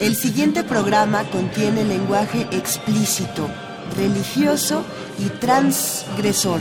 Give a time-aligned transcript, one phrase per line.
[0.00, 3.48] El siguiente programa contiene lenguaje explícito,
[3.96, 4.82] religioso
[5.18, 6.60] y transgresor.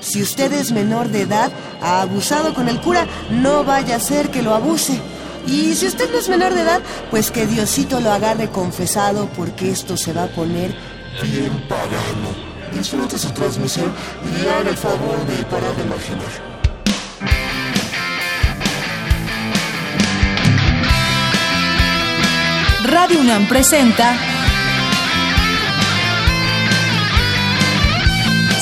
[0.00, 4.30] Si usted es menor de edad, ha abusado con el cura, no vaya a ser
[4.30, 5.00] que lo abuse.
[5.46, 9.70] Y si usted no es menor de edad, pues que Diosito lo agarre confesado porque
[9.70, 10.74] esto se va a poner
[11.22, 12.54] bien pagano.
[12.72, 13.92] Disfrute su transmisión
[14.24, 16.53] y haga el favor de parar de imaginar.
[23.06, 24.16] Radio UNAM presenta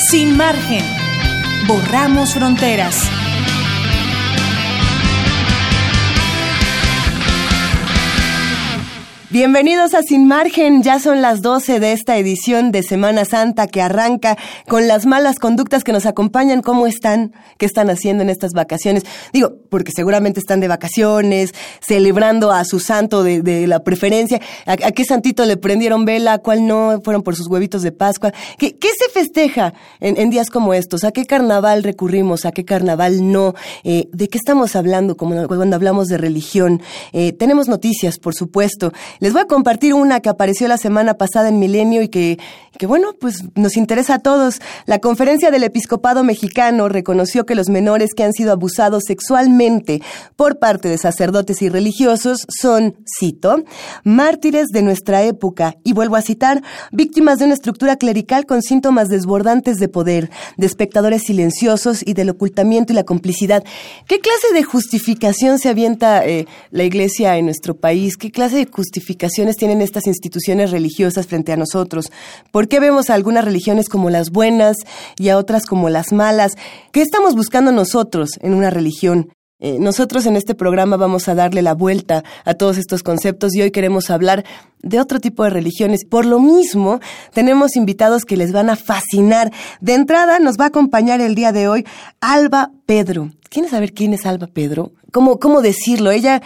[0.09, 0.83] Sin margen.
[1.65, 3.09] Borramos fronteras.
[9.33, 13.81] Bienvenidos a Sin Margen, ya son las 12 de esta edición de Semana Santa que
[13.81, 14.37] arranca
[14.67, 16.61] con las malas conductas que nos acompañan.
[16.61, 17.33] ¿Cómo están?
[17.57, 19.05] ¿Qué están haciendo en estas vacaciones?
[19.33, 24.39] Digo, porque seguramente están de vacaciones, celebrando a su santo de, la preferencia.
[24.67, 26.33] ¿A, qué santito le prendieron vela?
[26.33, 27.01] ¿A cuál no?
[27.03, 28.31] ¿Fueron por sus huevitos de Pascua?
[28.59, 31.03] ¿Qué, se festeja en, días como estos?
[31.05, 32.45] ¿A qué carnaval recurrimos?
[32.45, 33.55] ¿A qué carnaval no?
[33.83, 36.83] Eh, ¿De qué estamos hablando como cuando hablamos de religión?
[37.13, 38.93] Eh, tenemos noticias, por supuesto.
[39.23, 42.37] Les voy a compartir una que apareció la semana pasada en Milenio y que,
[42.77, 44.59] que, bueno, pues nos interesa a todos.
[44.85, 50.01] La conferencia del episcopado mexicano reconoció que los menores que han sido abusados sexualmente
[50.35, 53.63] por parte de sacerdotes y religiosos son, cito,
[54.03, 59.07] mártires de nuestra época, y vuelvo a citar, víctimas de una estructura clerical con síntomas
[59.07, 63.63] desbordantes de poder, de espectadores silenciosos y del ocultamiento y la complicidad.
[64.05, 68.17] ¿Qué clase de justificación se avienta eh, la iglesia en nuestro país?
[68.17, 69.12] ¿Qué clase de justificación
[69.57, 72.11] tienen estas instituciones religiosas frente a nosotros?
[72.51, 74.77] ¿Por qué vemos a algunas religiones como las buenas
[75.17, 76.53] y a otras como las malas?
[76.91, 79.29] ¿Qué estamos buscando nosotros en una religión?
[79.59, 83.61] Eh, nosotros en este programa vamos a darle la vuelta a todos estos conceptos y
[83.61, 84.43] hoy queremos hablar
[84.81, 86.03] de otro tipo de religiones.
[86.03, 86.99] Por lo mismo,
[87.33, 89.53] tenemos invitados que les van a fascinar.
[89.79, 91.85] De entrada, nos va a acompañar el día de hoy
[92.19, 93.31] Alba Pedro.
[93.49, 94.91] ¿Quieres saber quién es Alba Pedro?
[95.13, 96.11] ¿Cómo, cómo decirlo?
[96.11, 96.41] Ella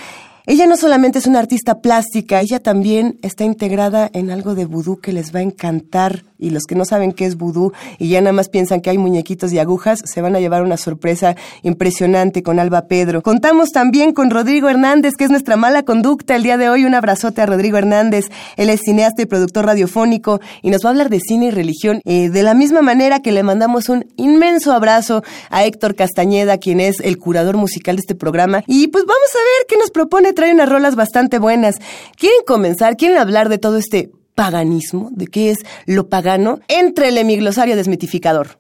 [0.50, 4.97] ella no solamente es una artista plástica, ella también está integrada en algo de vudú
[5.02, 8.22] que les va a encantar y los que no saben qué es vudú y ya
[8.22, 12.44] nada más piensan que hay muñequitos y agujas, se van a llevar una sorpresa impresionante
[12.44, 13.22] con Alba Pedro.
[13.24, 16.85] Contamos también con Rodrigo Hernández, que es nuestra mala conducta el día de hoy.
[16.85, 18.29] Un abrazote a Rodrigo Hernández.
[18.56, 22.02] Él es cineasta y productor radiofónico y nos va a hablar de cine y religión.
[22.06, 26.79] Eh, de la misma manera que le mandamos un inmenso abrazo a Héctor Castañeda, quien
[26.79, 28.64] es el curador musical de este programa.
[28.68, 30.34] Y pues vamos a ver qué nos propone.
[30.37, 31.77] Trae unas rolas bastante buenas.
[32.15, 32.95] ¿Quieren comenzar?
[32.95, 38.59] ¿Quieren hablar de todo este paganismo, de qué es lo pagano, entre el glosario desmitificador.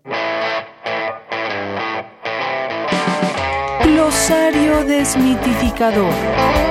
[3.83, 6.66] Glosario desmitificador.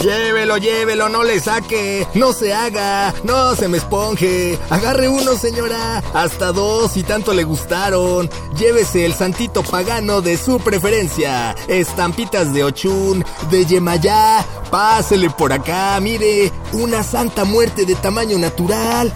[0.00, 4.58] Llévelo, llévelo, no le saque, no se haga, no se me esponje.
[4.68, 8.28] Agarre uno, señora, hasta dos y tanto le gustaron.
[8.56, 11.54] Llévese el santito pagano de su preferencia.
[11.68, 14.44] Estampitas de Ochun, de Yemayá.
[14.70, 19.12] Pásele por acá, mire, una santa muerte de tamaño natural.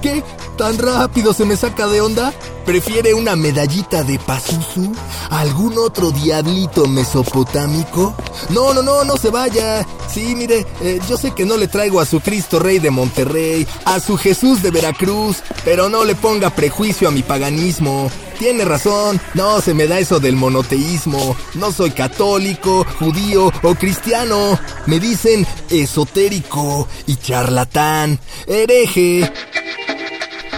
[0.00, 0.22] ¿Qué?
[0.60, 2.34] ¿Tan rápido se me saca de onda?
[2.66, 4.92] ¿Prefiere una medallita de Pazuzu?
[5.30, 8.14] ¿Algún otro diablito mesopotámico?
[8.50, 9.86] No, no, no, no se vaya.
[10.12, 13.66] Sí, mire, eh, yo sé que no le traigo a su Cristo Rey de Monterrey,
[13.86, 18.10] a su Jesús de Veracruz, pero no le ponga prejuicio a mi paganismo.
[18.38, 21.36] Tiene razón, no se me da eso del monoteísmo.
[21.54, 24.60] No soy católico, judío o cristiano.
[24.84, 29.32] Me dicen esotérico y charlatán, hereje.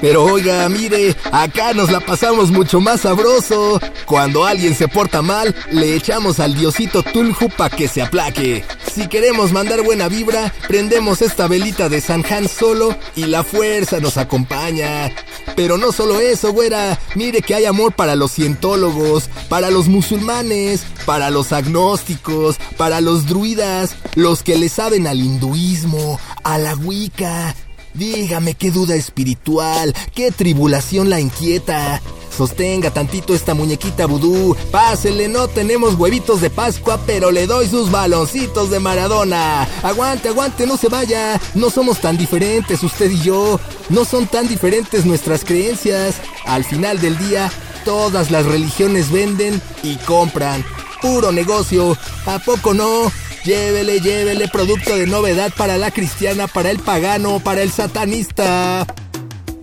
[0.02, 3.80] Pero oiga, mire, acá nos la pasamos mucho más sabroso.
[4.04, 8.64] Cuando alguien se porta mal, le echamos al diosito Tulhu pa' que se aplaque.
[8.92, 14.00] Si queremos mandar buena vibra, prendemos esta velita de San Han solo y la fuerza
[14.00, 15.12] nos acompaña.
[15.54, 16.98] Pero no solo eso, güera.
[17.14, 23.26] Mire que hay amor para los cientólogos, para los musulmanes, para los agnósticos, para los
[23.26, 27.54] druidas, los que le saben al hinduismo, a la wicca
[27.94, 32.00] Dígame qué duda espiritual, qué tribulación la inquieta.
[32.36, 34.56] Sostenga tantito esta muñequita vudú.
[34.70, 39.68] Pásele, no tenemos huevitos de Pascua, pero le doy sus baloncitos de Maradona.
[39.82, 41.38] Aguante, aguante, no se vaya.
[41.54, 43.60] No somos tan diferentes usted y yo.
[43.90, 46.16] No son tan diferentes nuestras creencias.
[46.46, 47.52] Al final del día,
[47.84, 50.64] todas las religiones venden y compran.
[51.02, 51.98] Puro negocio.
[52.24, 53.12] ¿A poco no?
[53.44, 58.86] Llévele, llévele producto de novedad para la cristiana, para el pagano, para el satanista.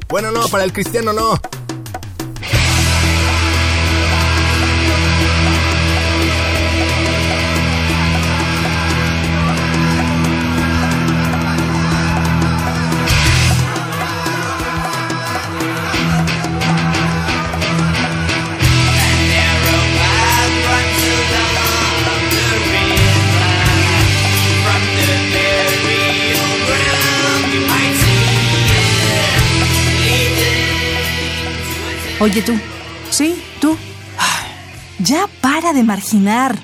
[0.09, 1.39] Bueno, no, para el cristiano no.
[32.21, 32.53] Oye tú,
[33.11, 33.77] sí, tú,
[34.99, 36.57] ya para de marginar.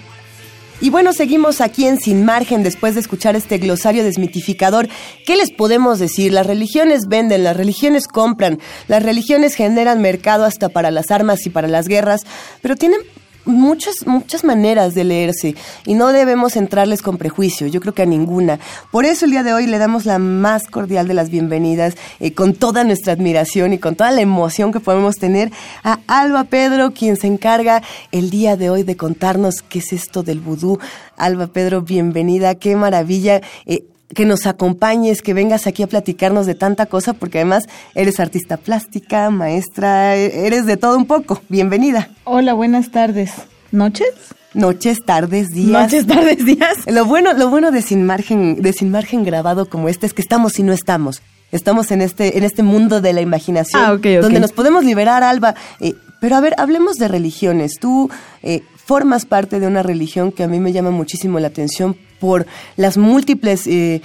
[0.81, 4.89] Y bueno, seguimos aquí en Sin Margen después de escuchar este glosario desmitificador.
[5.25, 6.33] ¿Qué les podemos decir?
[6.33, 8.59] Las religiones venden, las religiones compran,
[8.89, 12.23] las religiones generan mercado hasta para las armas y para las guerras,
[12.61, 12.99] pero tienen
[13.45, 15.56] muchas, muchas maneras de leerse
[15.86, 18.59] y no debemos entrarles con prejuicio, yo creo que a ninguna.
[18.92, 22.33] Por eso el día de hoy le damos la más cordial de las bienvenidas, eh,
[22.33, 25.51] con toda nuestra admiración y con toda la emoción que podemos tener
[25.83, 27.81] a Alba Pedro, quien se encarga
[28.12, 30.80] el día de hoy de contarnos qué es esto del vudú.
[31.18, 33.41] Alba Pedro, bienvenida, qué maravilla.
[33.65, 38.19] Eh, que nos acompañes, que vengas aquí a platicarnos de tanta cosa, porque además eres
[38.19, 41.41] artista plástica, maestra, eres de todo un poco.
[41.50, 42.09] Bienvenida.
[42.23, 43.33] Hola, buenas tardes.
[43.71, 44.09] ¿Noches?
[44.56, 45.83] Noches, tardes, días.
[45.83, 46.77] Noches, tardes, días.
[46.88, 50.21] Lo bueno, lo bueno de sin margen, de sin margen grabado como este es que
[50.21, 51.21] estamos y no estamos.
[51.51, 55.56] Estamos en este, en este mundo de la imaginación, ah, donde nos podemos liberar, Alba.
[55.79, 57.73] Eh, pero a ver, hablemos de religiones.
[57.79, 58.09] Tú
[58.44, 62.48] eh, formas parte de una religión que a mí me llama muchísimo la atención por
[62.75, 64.01] las múltiples eh,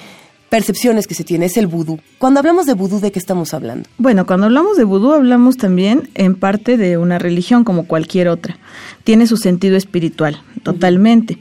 [0.51, 2.01] percepciones que se tiene, es el vudú.
[2.19, 3.89] Cuando hablamos de vudú, ¿de qué estamos hablando?
[3.97, 8.59] Bueno, cuando hablamos de vudú hablamos también en parte de una religión como cualquier otra.
[9.05, 11.39] Tiene su sentido espiritual, totalmente.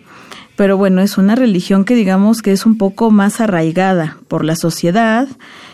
[0.55, 4.55] Pero bueno, es una religión que digamos que es un poco más arraigada por la
[4.55, 5.27] sociedad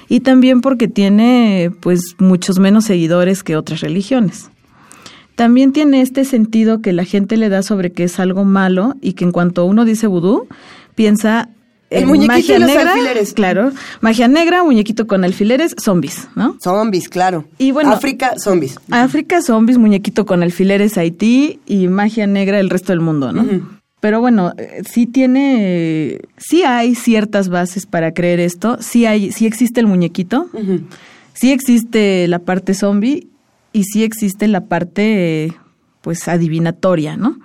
[0.10, 4.50] y también porque tiene pues muchos menos seguidores que otras religiones.
[5.36, 9.14] También tiene este sentido que la gente le da sobre que es algo malo y
[9.14, 10.48] que en cuanto uno dice vudú,
[10.96, 11.50] piensa
[11.90, 13.34] el muñequito magia los negra, alfileres.
[13.34, 13.72] claro,
[14.02, 16.58] magia negra, muñequito con alfileres, zombies, ¿no?
[16.62, 17.46] Zombies, claro.
[17.58, 18.78] Y bueno, África, zombies.
[18.90, 23.46] África, zombies, muñequito con alfileres, Haití y magia negra el resto del mundo, ¿no?
[24.00, 29.46] Pero bueno, eh, sí tiene, sí hay ciertas bases para creer esto, sí hay, sí
[29.46, 30.50] existe el muñequito,
[31.34, 33.28] sí existe la parte zombie
[33.74, 35.54] y sí existe la parte,
[36.02, 37.40] pues, adivinatoria, ¿no?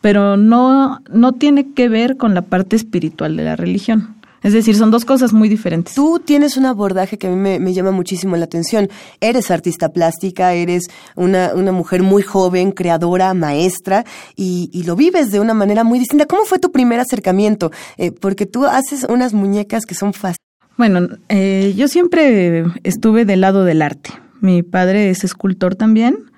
[0.00, 4.20] Pero no, no tiene que ver con la parte espiritual de la religión.
[4.42, 5.94] Es decir, son dos cosas muy diferentes.
[5.94, 8.88] Tú tienes un abordaje que a mí me, llama muchísimo la atención.
[9.20, 14.04] Eres artista plástica, eres una, una mujer muy joven, creadora, maestra,
[14.36, 16.24] y, y, lo vives de una manera muy distinta.
[16.24, 17.70] ¿Cómo fue tu primer acercamiento?
[17.98, 20.38] Eh, porque tú haces unas muñecas que son fáciles.
[20.78, 24.10] Bueno, eh, yo siempre estuve del lado del arte.
[24.40, 26.29] Mi padre es escultor también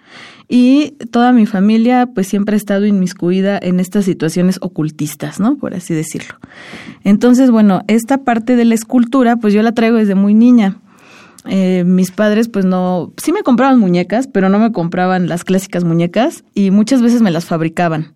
[0.54, 5.56] y toda mi familia pues siempre ha estado inmiscuida en estas situaciones ocultistas, ¿no?
[5.56, 6.34] Por así decirlo.
[7.04, 10.76] Entonces, bueno, esta parte de la escultura pues yo la traigo desde muy niña.
[11.46, 15.84] Eh, mis padres pues no, sí me compraban muñecas, pero no me compraban las clásicas
[15.84, 18.12] muñecas y muchas veces me las fabricaban.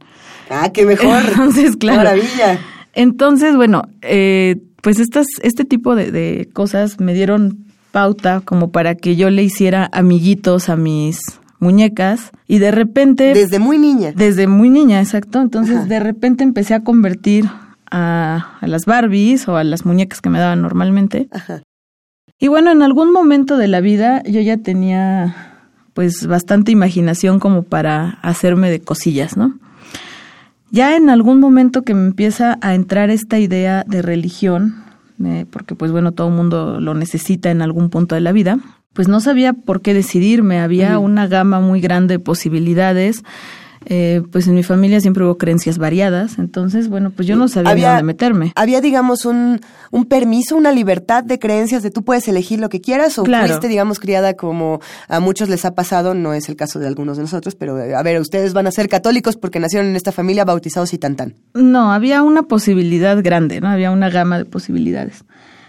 [0.51, 1.23] Ah, qué mejor.
[1.29, 2.01] Entonces, claro.
[2.01, 2.61] Maravilla.
[2.93, 8.95] Entonces, bueno, eh, pues estas, este tipo de, de cosas me dieron pauta como para
[8.95, 11.19] que yo le hiciera amiguitos a mis
[11.59, 13.35] muñecas y de repente...
[13.35, 14.13] Desde muy niña.
[14.15, 15.41] Desde muy niña, exacto.
[15.41, 17.47] Entonces de repente empecé a convertir
[17.91, 21.29] a, a, las Barbies o a las muñecas que me daban normalmente.
[21.31, 21.63] Ajá.
[22.39, 25.57] Y bueno, en algún momento de la vida yo ya tenía
[25.95, 29.59] pues bastante imaginación como para hacerme de cosillas, ¿no?
[30.71, 34.85] Ya en algún momento que me empieza a entrar esta idea de religión,
[35.51, 38.59] porque pues bueno, todo el mundo lo necesita en algún punto de la vida,
[38.97, 43.23] pues no sabía por qué decidirme, había una gama muy grande de posibilidades.
[43.89, 47.91] Eh, pues en mi familia siempre hubo creencias variadas, entonces, bueno, pues yo no sabía
[47.91, 48.53] dónde meterme.
[48.57, 49.61] ¿Había, digamos, un,
[49.93, 53.69] un permiso, una libertad de creencias de tú puedes elegir lo que quieras o fuiste,
[53.69, 56.15] digamos, criada como a muchos les ha pasado?
[56.15, 58.89] No es el caso de algunos de nosotros, pero a ver, ustedes van a ser
[58.89, 61.35] católicos porque nacieron en esta familia bautizados y tan tan.
[61.55, 63.69] No, había una posibilidad grande, ¿no?
[63.69, 65.23] Había una gama de posibilidades.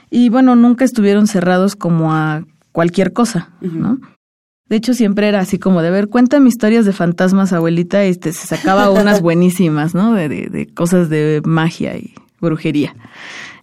[0.10, 2.46] Y bueno, nunca estuvieron cerrados como a
[2.78, 3.98] cualquier cosa, ¿no?
[4.70, 8.34] De hecho, siempre era así como de ver, cuéntame historias de fantasmas, abuelita, y este,
[8.34, 10.14] se sacaba unas buenísimas, ¿no?
[10.14, 12.96] De, de, de, cosas de magia y brujería.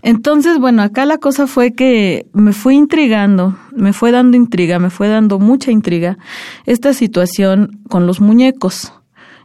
[0.02, 4.90] Entonces, bueno, acá la cosa fue que me fue intrigando, me fue dando intriga, me
[4.90, 6.18] fue dando mucha intriga
[6.66, 8.94] esta situación con los muñecos.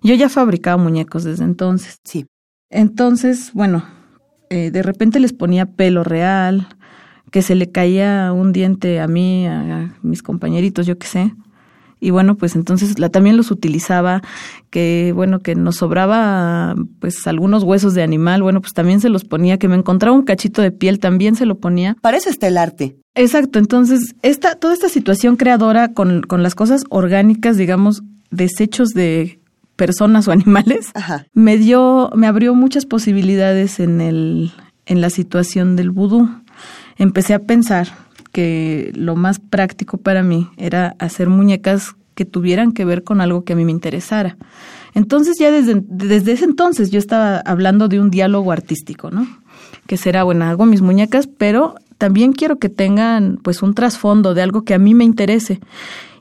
[0.01, 1.99] Yo ya fabricaba muñecos desde entonces.
[2.03, 2.25] Sí.
[2.71, 3.85] Entonces, bueno,
[4.49, 6.69] eh, de repente les ponía pelo real,
[7.31, 11.33] que se le caía un diente a mí, a, mis compañeritos, yo qué sé.
[12.01, 14.21] Y bueno, pues entonces la, también los utilizaba,
[14.69, 19.25] que bueno, que nos sobraba pues algunos huesos de animal, bueno, pues también se los
[19.25, 21.98] ponía, que me encontraba un cachito de piel, también se lo ponía.
[22.01, 22.95] Para eso está el arte.
[23.15, 29.39] Exacto, entonces esta, toda esta situación creadora con, con las cosas orgánicas, digamos, desechos de
[29.75, 31.25] personas o animales, Ajá.
[31.33, 34.53] me dio, me abrió muchas posibilidades en el,
[34.86, 36.29] en la situación del vudú
[36.99, 37.87] empecé a pensar
[38.31, 43.43] que lo más práctico para mí era hacer muñecas que tuvieran que ver con algo
[43.43, 44.37] que a mí me interesara.
[44.93, 49.25] Entonces ya desde, desde ese entonces yo estaba hablando de un diálogo artístico, ¿no?
[49.87, 54.41] Que será, bueno, hago mis muñecas, pero también quiero que tengan pues un trasfondo de
[54.41, 55.59] algo que a mí me interese.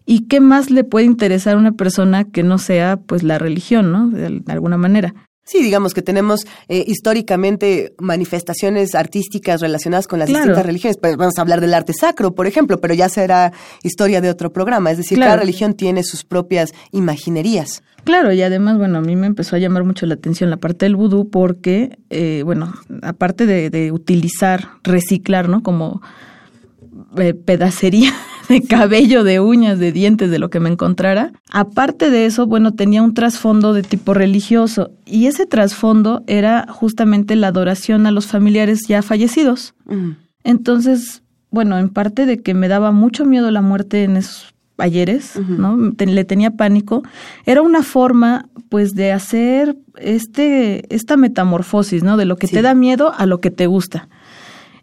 [0.06, 3.92] ¿Y qué más le puede interesar a una persona que no sea pues la religión,
[3.92, 4.08] ¿no?
[4.08, 5.14] de alguna manera.
[5.48, 10.98] Sí, digamos que tenemos eh, históricamente manifestaciones artísticas relacionadas con las distintas religiones.
[11.00, 14.52] Pues vamos a hablar del arte sacro, por ejemplo, pero ya será historia de otro
[14.52, 14.90] programa.
[14.90, 17.82] Es decir, cada religión tiene sus propias imaginerías.
[18.04, 20.84] Claro, y además, bueno, a mí me empezó a llamar mucho la atención la parte
[20.84, 25.62] del vudú porque, eh, bueno, aparte de, utilizar, reciclar, ¿no?
[25.62, 26.02] Como
[27.16, 28.12] eh, pedacería
[28.50, 31.32] de cabello, de uñas, de dientes, de lo que me encontrara.
[31.50, 37.36] Aparte de eso, bueno, tenía un trasfondo de tipo religioso y ese trasfondo era justamente
[37.36, 39.74] la adoración a los familiares ya fallecidos.
[39.86, 40.12] Mm.
[40.44, 45.34] Entonces, bueno, en parte de que me daba mucho miedo la muerte en esos ayeres,
[45.36, 45.76] ¿no?
[45.98, 47.02] le tenía pánico.
[47.44, 52.16] Era una forma, pues, de hacer este, esta metamorfosis, ¿no?
[52.16, 54.08] De lo que te da miedo a lo que te gusta.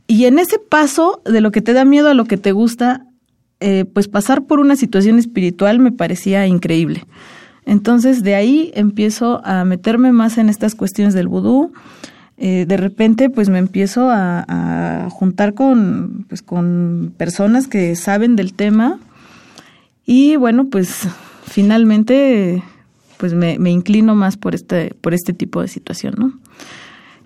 [0.07, 3.07] Y en ese paso de lo que te da miedo a lo que te gusta,
[3.59, 7.05] eh, pues pasar por una situación espiritual me parecía increíble.
[7.65, 11.71] Entonces de ahí empiezo a meterme más en estas cuestiones del vudú.
[12.37, 18.53] Eh, de repente pues me empiezo a, juntar con, pues, con personas que saben del
[18.53, 18.99] tema
[20.05, 21.07] y bueno pues
[21.45, 22.61] finalmente
[23.17, 26.33] pues me, me inclino más por este, por este tipo de situación, ¿no?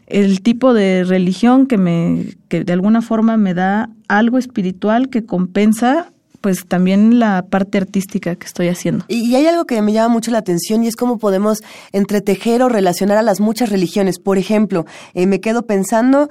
[0.10, 5.24] el tipo de religión que me que de alguna forma me da algo espiritual que
[5.24, 9.06] compensa pues también la parte artística que estoy haciendo.
[9.08, 12.70] Y, hay algo que me llama mucho la atención y es cómo podemos entretejer o
[12.70, 14.20] relacionar a las muchas religiones.
[14.20, 16.30] Por ejemplo, eh, me quedo pensando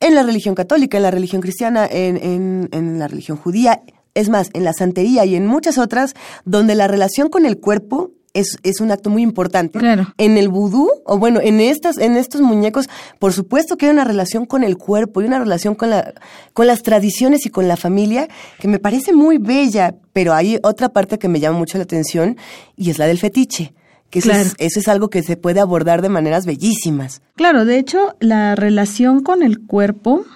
[0.00, 3.82] en la religión católica, en la religión cristiana, en, en, en la religión judía,
[4.14, 8.10] es más, en la santería y en muchas otras, donde la relación con el cuerpo
[8.34, 9.78] es, es un acto muy importante.
[9.78, 10.14] Claro.
[10.18, 14.04] En el vudú, o bueno, en estas, en estos muñecos, por supuesto que hay una
[14.04, 16.14] relación con el cuerpo y una relación con la,
[16.52, 20.90] con las tradiciones y con la familia que me parece muy bella, pero hay otra
[20.90, 22.36] parte que me llama mucho la atención
[22.76, 23.74] y es la del fetiche.
[24.10, 27.22] Que eso, es, eso es algo que se puede abordar de maneras bellísimas.
[27.34, 30.26] Claro, de hecho, la relación con el cuerpo,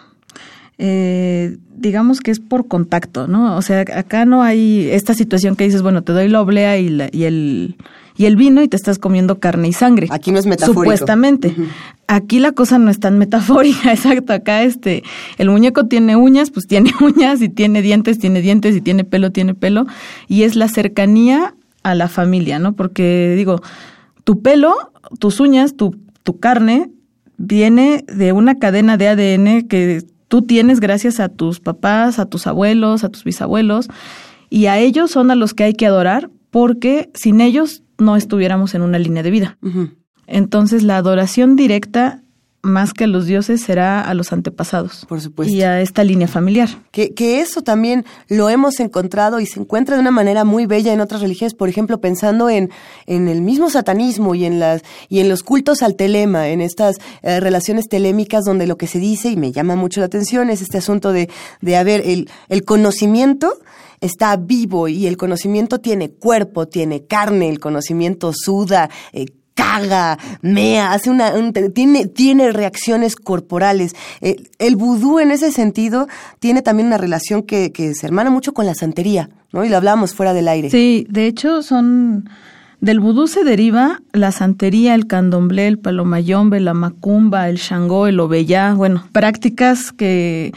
[0.78, 3.56] eh, digamos que es por contacto, ¿no?
[3.56, 6.88] O sea, acá no hay esta situación que dices, bueno, te doy la oblea y,
[7.12, 7.76] y el
[8.18, 10.08] y el vino y te estás comiendo carne y sangre.
[10.10, 10.80] Aquí no es metafórico.
[10.80, 11.54] Supuestamente.
[12.06, 14.32] Aquí la cosa no es tan metafórica, exacto.
[14.32, 15.02] Acá este,
[15.38, 19.32] el muñeco tiene uñas, pues tiene uñas, y tiene dientes, tiene dientes, y tiene pelo,
[19.32, 19.86] tiene pelo.
[20.28, 22.74] Y es la cercanía a la familia, ¿no?
[22.74, 23.60] Porque digo,
[24.24, 24.74] tu pelo,
[25.18, 26.90] tus uñas, tu, tu carne,
[27.36, 32.46] viene de una cadena de ADN que tú tienes gracias a tus papás, a tus
[32.46, 33.88] abuelos, a tus bisabuelos,
[34.50, 38.74] y a ellos son a los que hay que adorar, porque sin ellos no estuviéramos
[38.74, 39.58] en una línea de vida.
[40.26, 42.22] Entonces la adoración directa
[42.66, 45.06] más que a los dioses será a los antepasados.
[45.08, 45.54] Por supuesto.
[45.54, 46.68] Y a esta línea familiar.
[46.90, 50.92] Que, que, eso también lo hemos encontrado y se encuentra de una manera muy bella
[50.92, 52.70] en otras religiones, por ejemplo, pensando en,
[53.06, 56.96] en el mismo satanismo y en, las, y en los cultos al telema, en estas
[57.22, 60.62] eh, relaciones telémicas donde lo que se dice, y me llama mucho la atención, es
[60.62, 61.30] este asunto de,
[61.60, 63.58] de haber el, el conocimiento
[64.00, 70.92] está vivo y el conocimiento tiene cuerpo, tiene carne, el conocimiento suda, eh, caga, mea,
[70.92, 71.32] hace una,
[71.74, 73.96] tiene, tiene reacciones corporales.
[74.20, 76.06] Eh, el vudú en ese sentido
[76.38, 79.64] tiene también una relación que, que se hermana mucho con la santería, ¿no?
[79.64, 80.70] Y lo hablamos fuera del aire.
[80.70, 82.28] Sí, de hecho son...
[82.78, 88.20] Del vudú se deriva la santería, el candomblé, el palomayombe, la macumba, el shangó, el
[88.20, 90.52] obeyá, bueno, prácticas que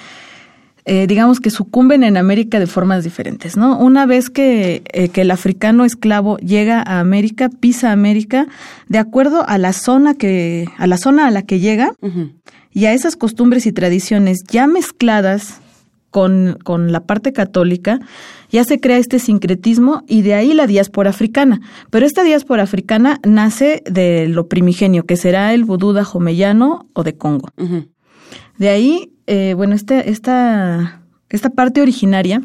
[0.86, 3.78] eh, digamos que sucumben en América de formas diferentes, ¿no?
[3.78, 8.48] Una vez que, eh, que, el africano esclavo llega a América, pisa América,
[8.88, 11.94] de acuerdo a la zona que, a la zona a la que llega,
[12.72, 15.60] y a esas costumbres y tradiciones ya mezcladas
[16.12, 18.00] con, con, la parte católica,
[18.52, 21.62] ya se crea este sincretismo y de ahí la diáspora africana.
[21.90, 27.16] Pero esta diáspora africana nace de lo primigenio, que será el vudú dajomeyano o de
[27.16, 27.50] Congo.
[28.58, 32.42] De ahí eh, bueno, este, esta, esta parte originaria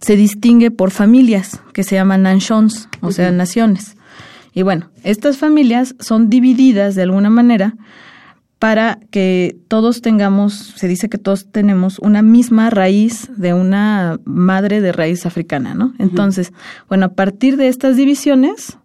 [0.00, 3.96] se distingue por familias que se llaman nations, o sea, naciones.
[4.52, 7.74] Y bueno, estas familias son divididas de alguna manera
[8.58, 14.82] para que todos tengamos, se dice que todos tenemos una misma raíz de una madre
[14.82, 15.94] de raíz africana, ¿no?
[15.98, 16.52] Entonces,
[16.90, 18.76] bueno, a partir de estas divisiones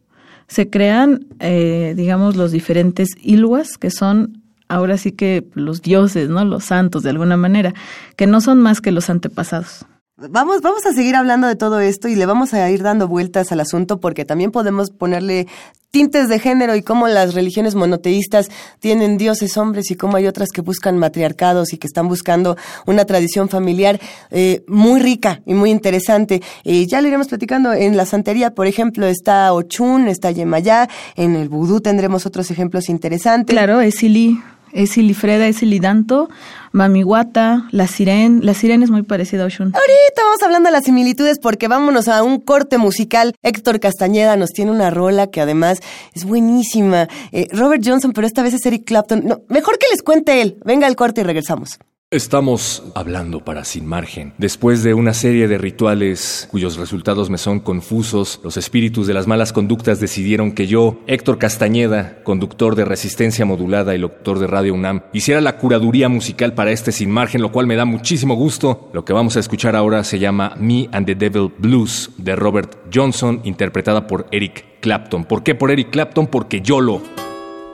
[0.47, 6.45] se crean, eh, digamos, los diferentes ilwas, que son ahora sí que los dioses, ¿no?
[6.45, 7.73] Los santos, de alguna manera,
[8.15, 9.85] que no son más que los antepasados.
[10.17, 13.51] vamos, vamos a seguir hablando de todo esto y le vamos a ir dando vueltas
[13.51, 15.47] al asunto porque también podemos ponerle
[15.93, 20.49] tintes de género y cómo las religiones monoteístas tienen dioses hombres y cómo hay otras
[20.49, 22.57] que buscan matriarcados y que están buscando
[22.87, 26.41] una tradición familiar eh, muy rica y muy interesante.
[26.63, 31.35] Eh, ya lo iremos platicando en la santería, por ejemplo, está Ochun, está Yemayá, en
[31.35, 33.53] el vudú tendremos otros ejemplos interesantes.
[33.53, 34.39] Claro, Esili,
[34.73, 36.29] Esilifreda, Esilidanto,
[36.71, 38.45] Mamiwata, la Siren.
[38.45, 39.73] La Siren es muy parecida a Oshun.
[39.73, 43.35] Ahorita vamos hablando de las similitudes porque vámonos a un corte musical.
[43.41, 45.79] Héctor Castañeda nos tiene una rola que además
[46.13, 47.07] es buenísima.
[47.31, 49.23] Eh, Robert Johnson, pero esta vez es Eric Clapton.
[49.25, 50.57] No, mejor que les cuente él.
[50.65, 51.79] Venga al corte y regresamos.
[52.13, 54.33] Estamos hablando para Sin Margen.
[54.37, 59.25] Después de una serie de rituales cuyos resultados me son confusos, los espíritus de las
[59.25, 64.75] malas conductas decidieron que yo, Héctor Castañeda, conductor de Resistencia Modulada y locutor de Radio
[64.75, 68.91] UNAM, hiciera la curaduría musical para este Sin Margen, lo cual me da muchísimo gusto.
[68.93, 72.77] Lo que vamos a escuchar ahora se llama Me and the Devil Blues de Robert
[72.93, 75.25] Johnson, interpretada por Eric Clapton.
[75.25, 76.27] ¿Por qué por Eric Clapton?
[76.27, 77.01] Porque yo lo...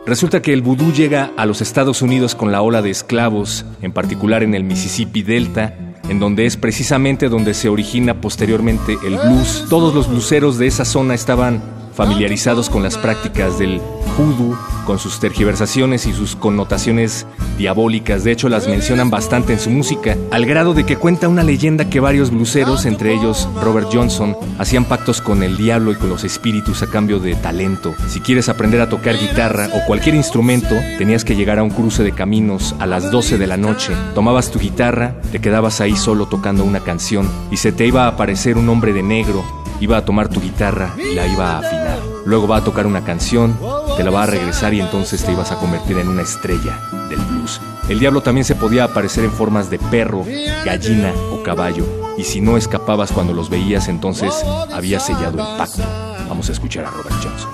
[0.09, 3.91] Resulta que el vudú llega a los Estados Unidos con la ola de esclavos, en
[3.91, 5.75] particular en el Mississippi Delta,
[6.09, 9.67] en donde es precisamente donde se origina posteriormente el blues.
[9.69, 11.61] Todos los bluseros de esa zona estaban
[11.99, 13.81] familiarizados con las prácticas del
[14.17, 17.27] hoodoo, con sus tergiversaciones y sus connotaciones
[17.57, 18.23] diabólicas.
[18.23, 21.89] De hecho, las mencionan bastante en su música, al grado de que cuenta una leyenda
[21.89, 26.23] que varios bluseros, entre ellos Robert Johnson, hacían pactos con el diablo y con los
[26.23, 27.93] espíritus a cambio de talento.
[28.07, 32.01] Si quieres aprender a tocar guitarra o cualquier instrumento, tenías que llegar a un cruce
[32.03, 33.91] de caminos a las 12 de la noche.
[34.15, 38.07] Tomabas tu guitarra, te quedabas ahí solo tocando una canción y se te iba a
[38.07, 41.99] aparecer un hombre de negro iba a tomar tu guitarra y la iba a afinar.
[42.25, 43.57] Luego va a tocar una canción,
[43.97, 47.19] te la va a regresar y entonces te ibas a convertir en una estrella del
[47.19, 47.61] blues.
[47.87, 50.23] El diablo también se podía aparecer en formas de perro,
[50.63, 51.85] gallina o caballo.
[52.17, 54.33] Y si no escapabas cuando los veías, entonces
[54.73, 55.83] había sellado el pacto.
[56.27, 57.49] Vamos a escuchar a Robert Johnson.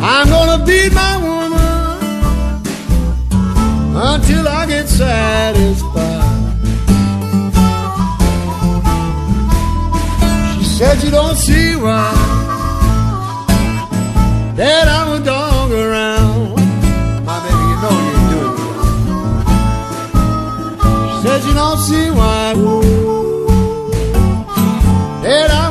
[0.00, 2.62] I'm gonna beat my woman
[3.94, 6.23] until I get satisfied.
[10.78, 12.12] Said you don't see why
[14.56, 16.56] that I'm a dog around.
[17.24, 18.74] My baby, you know you do it.
[21.10, 22.42] She said you don't see why
[25.22, 25.63] that I'm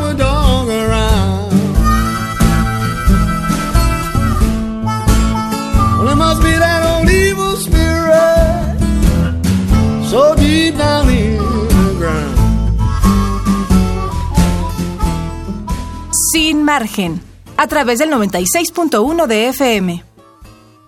[16.64, 17.20] Sin margen,
[17.58, 20.02] a través del 96.1 de FM.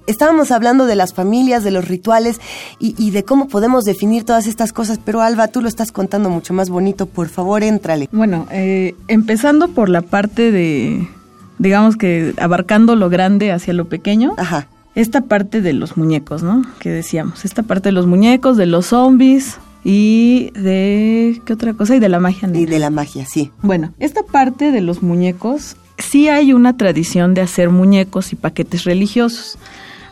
[0.07, 2.39] Estábamos hablando de las familias, de los rituales
[2.79, 6.29] y, y, de cómo podemos definir todas estas cosas, pero Alba, tú lo estás contando
[6.29, 8.07] mucho más bonito, por favor, éntrale.
[8.13, 11.09] Bueno, eh, empezando por la parte de,
[11.59, 14.33] digamos que abarcando lo grande hacia lo pequeño.
[14.37, 14.69] Ajá.
[14.95, 16.61] Esta parte de los muñecos, ¿no?
[16.79, 19.57] Que decíamos, esta parte de los muñecos, de los zombies,
[19.87, 22.61] y de qué otra cosa y de la magia negra.
[22.61, 23.51] y de la magia sí.
[23.61, 28.83] Bueno esta parte de los muñecos sí hay una tradición de hacer muñecos y paquetes
[28.83, 29.59] religiosos.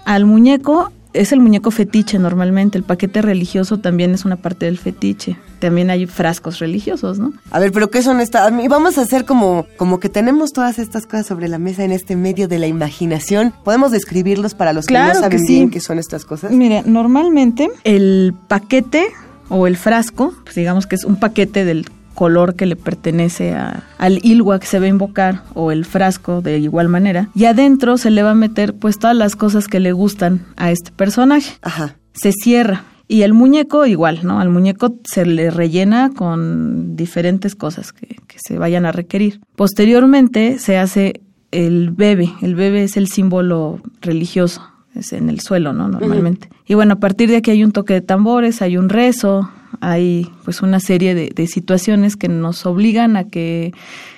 [0.05, 4.77] Al muñeco es el muñeco fetiche normalmente el paquete religioso también es una parte del
[4.77, 5.37] fetiche.
[5.59, 9.65] También hay frascos religiosos no a ver pero qué son estas vamos a hacer como
[9.77, 13.55] como que tenemos todas estas cosas sobre la mesa en este medio de la imaginación.
[13.63, 15.53] Podemos describirlos para los claro que no saben que sí.
[15.55, 19.07] bien qué son estas cosas mire normalmente el paquete
[19.53, 21.85] o el frasco, pues digamos que es un paquete del
[22.15, 26.41] color que le pertenece a, al ilwa que se va a invocar o el frasco
[26.41, 29.79] de igual manera y adentro se le va a meter pues todas las cosas que
[29.79, 31.53] le gustan a este personaje.
[31.61, 31.95] Ajá.
[32.13, 34.39] Se cierra y el muñeco igual, ¿no?
[34.39, 39.41] Al muñeco se le rellena con diferentes cosas que, que se vayan a requerir.
[39.55, 45.73] Posteriormente se hace el bebé, el bebé es el símbolo religioso es en el suelo,
[45.73, 45.87] ¿no?
[45.87, 46.47] Normalmente.
[46.51, 46.63] Uh -huh.
[46.67, 49.49] Y bueno, a partir de aquí hay un toque de tambores, hay un rezo,
[49.81, 53.73] hay pues una serie de, de, situaciones que nos obligan a que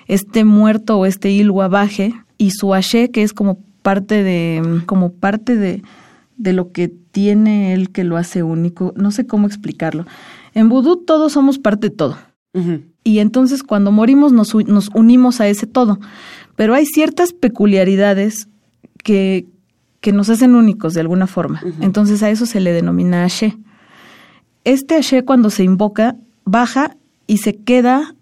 [0.07, 5.13] este muerto o este ilwa baje y su ashe, que es como parte de, como
[5.13, 5.83] parte de,
[6.37, 10.05] de lo que tiene él que lo hace único, no sé cómo explicarlo.
[10.53, 12.17] En vudú todos somos parte de todo.
[12.53, 12.83] Uh -huh.
[13.03, 15.99] Y entonces cuando morimos nos, nos unimos a ese todo.
[16.55, 18.47] Pero hay ciertas peculiaridades
[19.03, 19.45] que,
[20.05, 21.63] que nos hacen únicos de alguna forma.
[21.65, 21.83] Uh -huh.
[21.83, 23.57] Entonces a eso se le denomina Ashe.
[24.63, 28.13] Este Ashe cuando se invoca baja y se queda,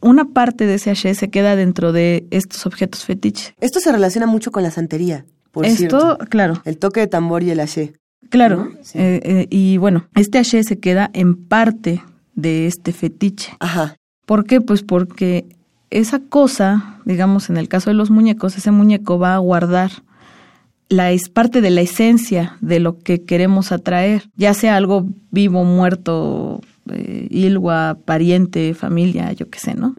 [0.00, 3.54] una parte de ese Ashe se queda dentro de estos objetos fetiche.
[3.60, 6.18] Esto se relaciona mucho con la santería, por Esto, cierto.
[6.28, 6.60] claro.
[6.64, 7.92] El toque de tambor y el Ashe.
[8.30, 12.02] Claro, eh, eh, y bueno, este haché se queda en parte
[12.34, 13.52] de este fetiche.
[13.60, 13.94] Ajá.
[14.26, 14.60] ¿Por qué?
[14.60, 15.46] Pues porque
[15.90, 20.02] esa cosa, digamos en el caso de los muñecos, ese muñeco va a guardar
[20.88, 25.64] la es parte de la esencia de lo que queremos atraer, ya sea algo vivo,
[25.64, 29.94] muerto, eh, ilgua, pariente, familia, yo qué sé, ¿no?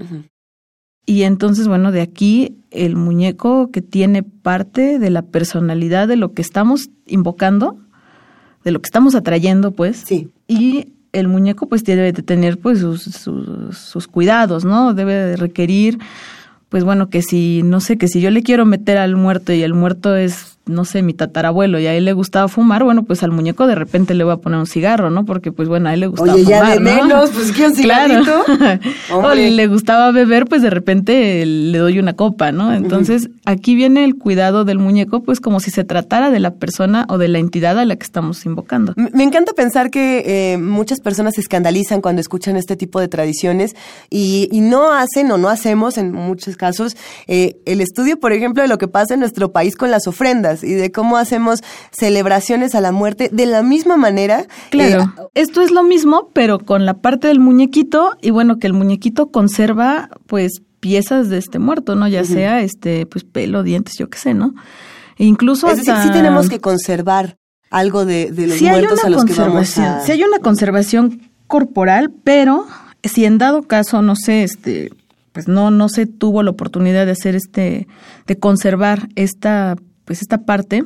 [1.06, 6.34] Y entonces, bueno, de aquí el muñeco que tiene parte de la personalidad de lo
[6.34, 7.78] que estamos invocando,
[8.63, 10.04] de lo que estamos atrayendo, pues.
[10.06, 10.30] Sí.
[10.47, 14.93] Y el muñeco pues debe de tener pues sus, sus, sus cuidados, ¿no?
[14.93, 15.97] Debe de requerir,
[16.69, 19.63] pues bueno, que si, no sé, que si yo le quiero meter al muerto y
[19.63, 23.23] el muerto es no sé, mi tatarabuelo y a él le gustaba fumar, bueno, pues
[23.23, 25.25] al muñeco de repente le voy a poner un cigarro, ¿no?
[25.25, 26.95] Porque pues bueno, a él le gustaba Oye, fumar, ya de ¿no?
[27.03, 28.32] menos, pues ¿qué un cigarrito?
[29.12, 29.51] o Hombre.
[29.51, 32.73] le gustaba beber, pues de repente le doy una copa, ¿no?
[32.73, 37.05] Entonces, aquí viene el cuidado del muñeco, pues como si se tratara de la persona
[37.10, 38.93] o de la entidad a la que estamos invocando.
[38.95, 43.08] Me me encanta pensar que eh, muchas personas se escandalizan cuando escuchan este tipo de
[43.10, 43.75] tradiciones
[44.10, 46.95] y, y no hacen o no hacemos en muchos casos
[47.27, 50.59] eh, el estudio, por ejemplo, de lo que pasa en nuestro país con las ofrendas
[50.63, 54.45] y de cómo hacemos celebraciones a la muerte de la misma manera.
[54.69, 55.13] Claro.
[55.17, 58.74] eh, Esto es lo mismo, pero con la parte del muñequito y bueno, que el
[58.74, 62.08] muñequito conserva pues piezas de este muerto, ¿no?
[62.08, 64.54] Ya sea este pues pelo, dientes, yo qué sé, ¿no?
[65.17, 67.36] E incluso es decir, hasta sí tenemos que conservar
[67.69, 70.02] algo de, de los sí muertos a los que vamos a...
[70.02, 72.65] sí hay una conservación corporal, pero
[73.04, 74.91] si en dado caso, no sé, este,
[75.34, 77.88] pues no, no se tuvo la oportunidad de hacer este,
[78.28, 79.76] de conservar esta,
[80.10, 80.84] pues esta parte,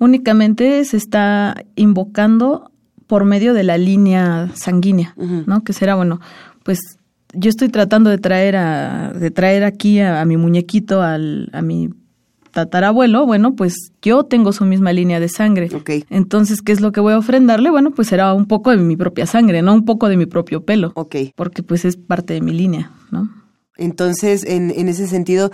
[0.00, 2.72] únicamente se está invocando
[3.06, 5.14] por medio de la línea sanguínea,
[5.46, 5.62] ¿no?
[5.62, 6.20] Que será, bueno,
[6.64, 6.80] pues
[7.32, 11.62] yo estoy tratando de traer a, de traer aquí a, a mi muñequito, al, a
[11.62, 11.90] mi
[12.50, 15.68] tatarabuelo, bueno, pues yo tengo su misma línea de sangre.
[15.72, 15.90] Ok.
[16.10, 17.70] Entonces, ¿qué es lo que voy a ofrendarle?
[17.70, 20.64] Bueno, pues será un poco de mi propia sangre, no un poco de mi propio
[20.64, 20.90] pelo.
[20.96, 21.14] Ok.
[21.36, 23.30] Porque pues es parte de mi línea, ¿no?
[23.76, 25.52] Entonces, en, en ese sentido,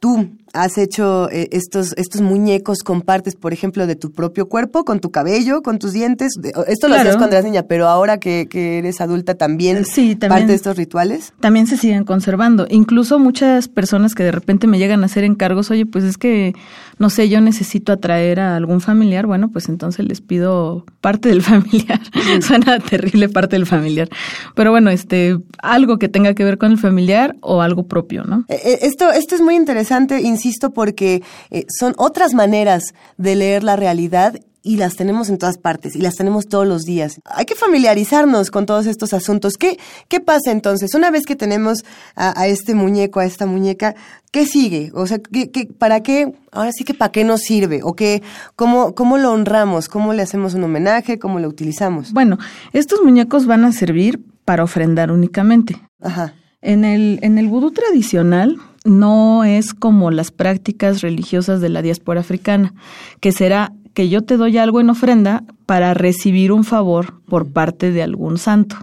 [0.00, 4.84] tú has hecho eh, estos, estos muñecos con partes, por ejemplo, de tu propio cuerpo,
[4.84, 6.32] con tu cabello, con tus dientes.
[6.66, 7.00] Esto lo Claro.
[7.00, 10.28] hacías cuando eras niña, pero ahora que, que eres adulta también, Sí, también.
[10.30, 11.32] parte de estos rituales.
[11.40, 12.66] También se siguen conservando.
[12.70, 16.54] Incluso muchas personas que de repente me llegan a hacer encargos, oye, pues es que,
[16.98, 21.42] no sé, yo necesito atraer a algún familiar, bueno, pues entonces les pido parte del
[21.42, 22.00] familiar.
[22.42, 24.08] Suena terrible parte del familiar.
[24.54, 28.44] Pero bueno, este, algo que tenga que ver con el familiar o algo propio, ¿no?
[28.48, 33.62] Eh, eh, Esto, esto es muy interesante, insisto, porque eh, son otras maneras de leer
[33.62, 37.20] la realidad y las tenemos en todas partes y las tenemos todos los días.
[37.24, 39.54] Hay que familiarizarnos con todos estos asuntos.
[39.58, 39.76] ¿Qué,
[40.08, 40.94] qué pasa entonces?
[40.94, 43.94] Una vez que tenemos a, a este muñeco, a esta muñeca,
[44.30, 44.90] ¿qué sigue?
[44.94, 46.32] O sea, ¿qué, qué- para qué?
[46.52, 48.22] Ahora sí que para qué nos sirve o qué,
[48.54, 52.12] cómo, cómo lo honramos, cómo le hacemos un homenaje, cómo lo utilizamos.
[52.12, 52.38] Bueno,
[52.72, 55.76] estos muñecos van a servir para ofrendar únicamente.
[56.00, 56.34] Ajá.
[56.60, 62.20] En el, en el vudú tradicional no es como las prácticas religiosas de la diáspora
[62.20, 62.74] africana,
[63.20, 67.92] que será que yo te doy algo en ofrenda para recibir un favor por parte
[67.92, 68.76] de algún santo.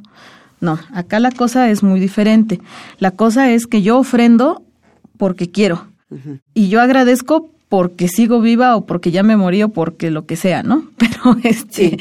[0.61, 2.59] No, acá la cosa es muy diferente.
[2.97, 4.63] La cosa es que yo ofrendo
[5.17, 5.87] porque quiero.
[6.55, 10.35] Y yo agradezco porque sigo viva o porque ya me morí o porque lo que
[10.35, 10.85] sea, ¿no?
[10.97, 11.97] Pero este,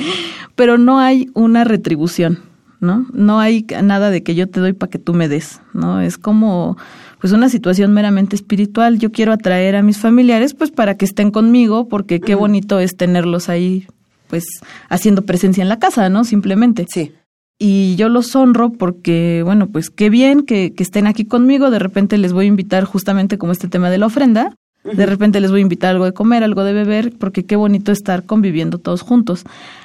[0.55, 2.39] pero no hay una retribución,
[2.81, 3.07] ¿no?
[3.13, 6.01] No hay nada de que yo te doy para que tú me des, ¿no?
[6.01, 6.77] Es como
[7.21, 8.99] pues una situación meramente espiritual.
[8.99, 12.97] Yo quiero atraer a mis familiares pues para que estén conmigo porque qué bonito es
[12.97, 13.87] tenerlos ahí
[14.29, 14.45] pues
[14.89, 16.23] haciendo presencia en la casa, ¿no?
[16.25, 17.13] Simplemente Sí.
[17.59, 21.79] y yo los honro porque, bueno, pues qué bien que, que estén aquí conmigo, de
[21.79, 24.55] repente les voy a invitar justamente como este tema de la ofrenda,
[24.85, 27.91] de repente les voy a invitar algo de comer, algo de beber, porque qué bonito
[27.91, 29.45] estar conviviendo todos juntos.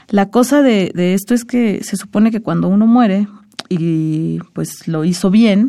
[0.10, 3.28] La cosa de, de esto es que se supone que cuando uno muere
[3.70, 5.68] y pues lo hizo bien,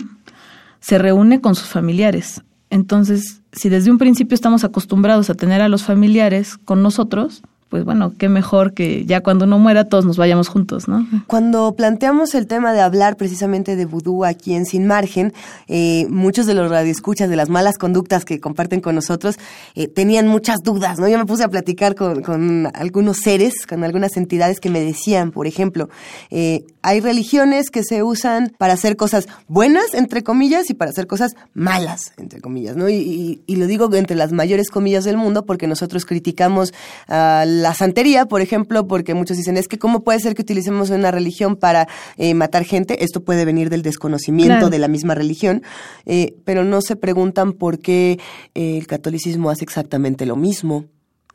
[0.84, 2.42] se reúne con sus familiares.
[2.68, 7.42] Entonces, si desde un principio estamos acostumbrados a tener a los familiares con nosotros,
[7.74, 11.04] pues bueno, qué mejor que ya cuando uno muera todos nos vayamos juntos, ¿no?
[11.26, 15.32] Cuando planteamos el tema de hablar precisamente de vudú aquí en Sin Margen,
[15.66, 19.40] eh, muchos de los radioescuchas de las malas conductas que comparten con nosotros
[19.74, 21.08] eh, tenían muchas dudas, ¿no?
[21.08, 25.32] Yo me puse a platicar con, con algunos seres, con algunas entidades que me decían,
[25.32, 25.88] por ejemplo,
[26.30, 31.08] eh, hay religiones que se usan para hacer cosas buenas, entre comillas, y para hacer
[31.08, 32.88] cosas malas, entre comillas, ¿no?
[32.88, 36.72] Y, y- lo digo entre las mayores comillas del mundo porque nosotros criticamos
[37.08, 40.90] a la santería, por ejemplo, porque muchos dicen, es que cómo puede ser que utilicemos
[40.90, 44.68] una religión para eh, matar gente, esto puede venir del desconocimiento Claro.
[44.68, 45.62] de la misma religión,
[46.04, 48.18] eh, pero no se preguntan por qué
[48.54, 50.84] eh, el catolicismo hace exactamente lo mismo.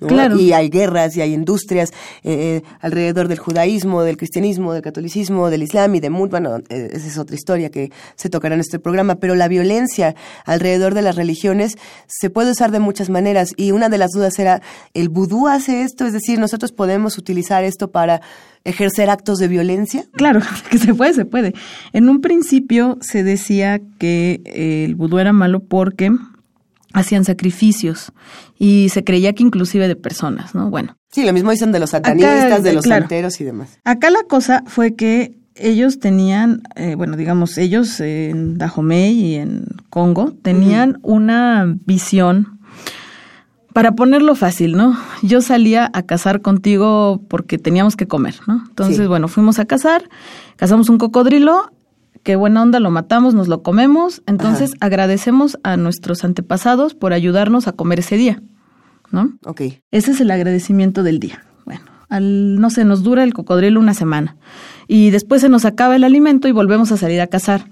[0.07, 0.39] Claro.
[0.39, 1.91] Y hay guerras y hay industrias
[2.23, 6.31] eh, alrededor del judaísmo, del cristianismo, del catolicismo, del islam y de mundo.
[6.31, 10.15] Bueno, eh, esa es otra historia que se tocará en este programa, pero la violencia
[10.45, 14.39] alrededor de las religiones se puede usar de muchas maneras y una de las dudas
[14.39, 14.62] era,
[14.93, 16.05] ¿el vudú hace esto?
[16.05, 18.21] Es decir, nosotros podemos utilizar esto para
[18.63, 20.05] ejercer actos de violencia?
[20.13, 21.53] Claro, que se puede, se puede.
[21.93, 26.12] En un principio se decía que el vudú era malo porque
[26.93, 28.12] hacían sacrificios
[28.58, 30.69] y se creía que inclusive de personas, ¿no?
[30.69, 30.97] Bueno.
[31.12, 33.80] Sí, lo mismo dicen de los satanistas, de los santeros y demás.
[33.84, 39.65] Acá la cosa fue que ellos tenían, eh, bueno, digamos, ellos en Dahomey y en
[39.89, 42.60] Congo tenían una visión,
[43.73, 44.97] para ponerlo fácil, ¿no?
[45.21, 48.63] Yo salía a cazar contigo porque teníamos que comer, ¿no?
[48.67, 50.10] Entonces, bueno, fuimos a cazar,
[50.56, 51.71] cazamos un cocodrilo
[52.30, 57.68] qué buena onda, lo matamos, nos lo comemos, entonces agradecemos a nuestros antepasados por ayudarnos
[57.68, 58.39] a comer ese día,
[59.10, 59.34] ¿no?
[59.48, 59.62] Ok.
[59.89, 61.44] Ese es el agradecimiento del día.
[61.65, 64.36] Bueno, al, no sé, nos dura el cocodrilo una semana
[64.88, 67.65] y después se nos acaba el alimento y volvemos a salir a cazar.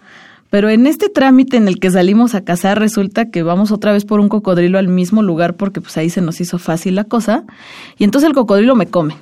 [0.50, 4.06] Pero en este trámite en el que salimos a cazar resulta que vamos otra vez
[4.06, 7.44] por un cocodrilo al mismo lugar porque pues ahí se nos hizo fácil la cosa
[8.00, 9.18] y entonces el cocodrilo me come.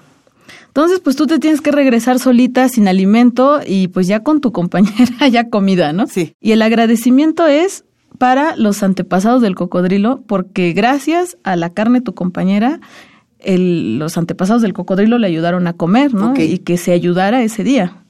[0.75, 4.51] Entonces, pues tú te tienes que regresar solita, sin alimento y pues ya con tu
[4.51, 6.05] compañera ya comida, ¿no?
[6.05, 6.35] Sí.
[6.41, 7.85] Y el agradecimiento es
[8.17, 12.81] para los antepasados del cocodrilo, porque gracias a la carne de tu compañera,
[13.39, 16.33] el, los antepasados del cocodrilo le ayudaron a comer, ¿no?
[16.37, 18.03] Y que se ayudara ese día.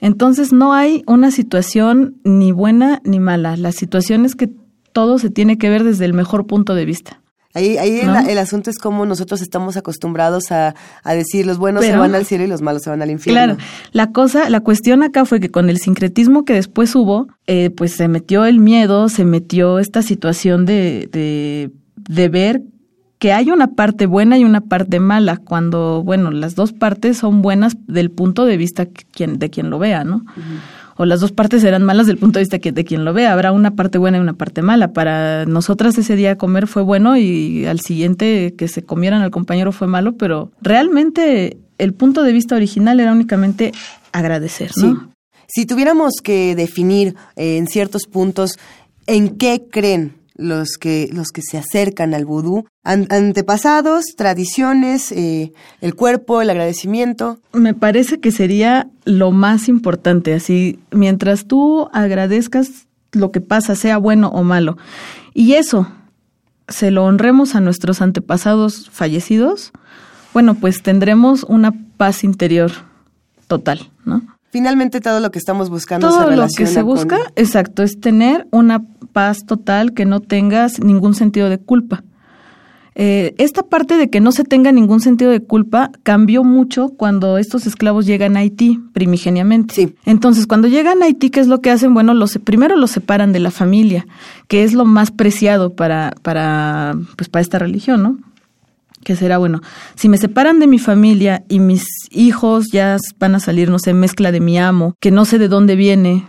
[0.00, 3.56] Entonces no hay una situación ni buena ni mala.
[3.56, 4.48] La situación es que
[4.92, 7.19] todo se tiene que ver desde el mejor punto de vista.
[7.52, 12.14] Ahí, ahí el, asunto es cómo nosotros estamos acostumbrados a, decir los buenos se van
[12.14, 13.56] al cielo y los malos se van al infierno.
[13.56, 17.70] Claro, la cosa, la cuestión acá fue que con el sincretismo que después hubo, eh,
[17.70, 22.62] pues se metió el miedo, se metió esta situación de, de, de ver
[23.20, 27.42] que hay una parte buena y una parte mala, cuando, bueno, las dos partes son
[27.42, 30.24] buenas del punto de vista de quien lo vea, ¿no?
[30.96, 33.26] O las dos partes serán malas del punto de vista de quien lo ve.
[33.26, 34.92] Habrá una parte buena y una parte mala.
[34.92, 39.72] Para nosotras ese día comer fue bueno y al siguiente que se comieran al compañero
[39.72, 43.72] fue malo, pero realmente el punto de vista original era únicamente
[44.12, 45.10] agradecer, ¿no?
[45.48, 48.58] Si tuviéramos que definir eh, en ciertos puntos
[49.06, 52.66] en qué creen los que, los que se acercan al vudú.
[52.82, 57.38] antepasados, tradiciones, eh, el cuerpo, el agradecimiento.
[57.52, 63.98] Me parece que sería lo más importante, así, mientras tú agradezcas lo que pasa, sea
[63.98, 64.76] bueno o malo.
[65.34, 65.88] Y eso,
[66.68, 69.72] se lo honremos a nuestros antepasados fallecidos,
[70.32, 72.70] bueno, pues tendremos una paz interior
[73.48, 74.22] total, ¿no?
[74.50, 78.84] Finalmente todo lo que estamos buscando todo lo que se busca, exacto, es tener una
[79.12, 82.02] paz total que no tengas ningún sentido de culpa.
[82.96, 87.38] Eh, esta parte de que no se tenga ningún sentido de culpa cambió mucho cuando
[87.38, 89.74] estos esclavos llegan a Haití primigeniamente.
[89.74, 89.94] Sí.
[90.04, 91.94] Entonces, cuando llegan a Haití, ¿qué es lo que hacen?
[91.94, 94.06] Bueno, los, primero los separan de la familia,
[94.48, 98.18] que es lo más preciado para, para, pues, para esta religión, ¿no?
[99.04, 99.60] Que será bueno,
[99.94, 103.94] si me separan de mi familia y mis hijos ya van a salir, no sé,
[103.94, 106.26] mezcla de mi amo, que no sé de dónde viene,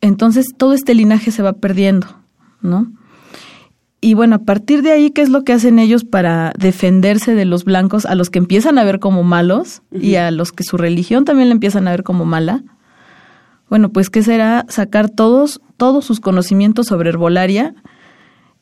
[0.00, 2.06] entonces todo este linaje se va perdiendo,
[2.60, 2.92] ¿no?
[4.04, 7.44] Y bueno, a partir de ahí, ¿qué es lo que hacen ellos para defenderse de
[7.44, 10.76] los blancos, a los que empiezan a ver como malos y a los que su
[10.76, 12.64] religión también le empiezan a ver como mala?
[13.70, 14.66] Bueno, pues ¿qué será?
[14.68, 17.76] Sacar todos, todos sus conocimientos sobre herbolaria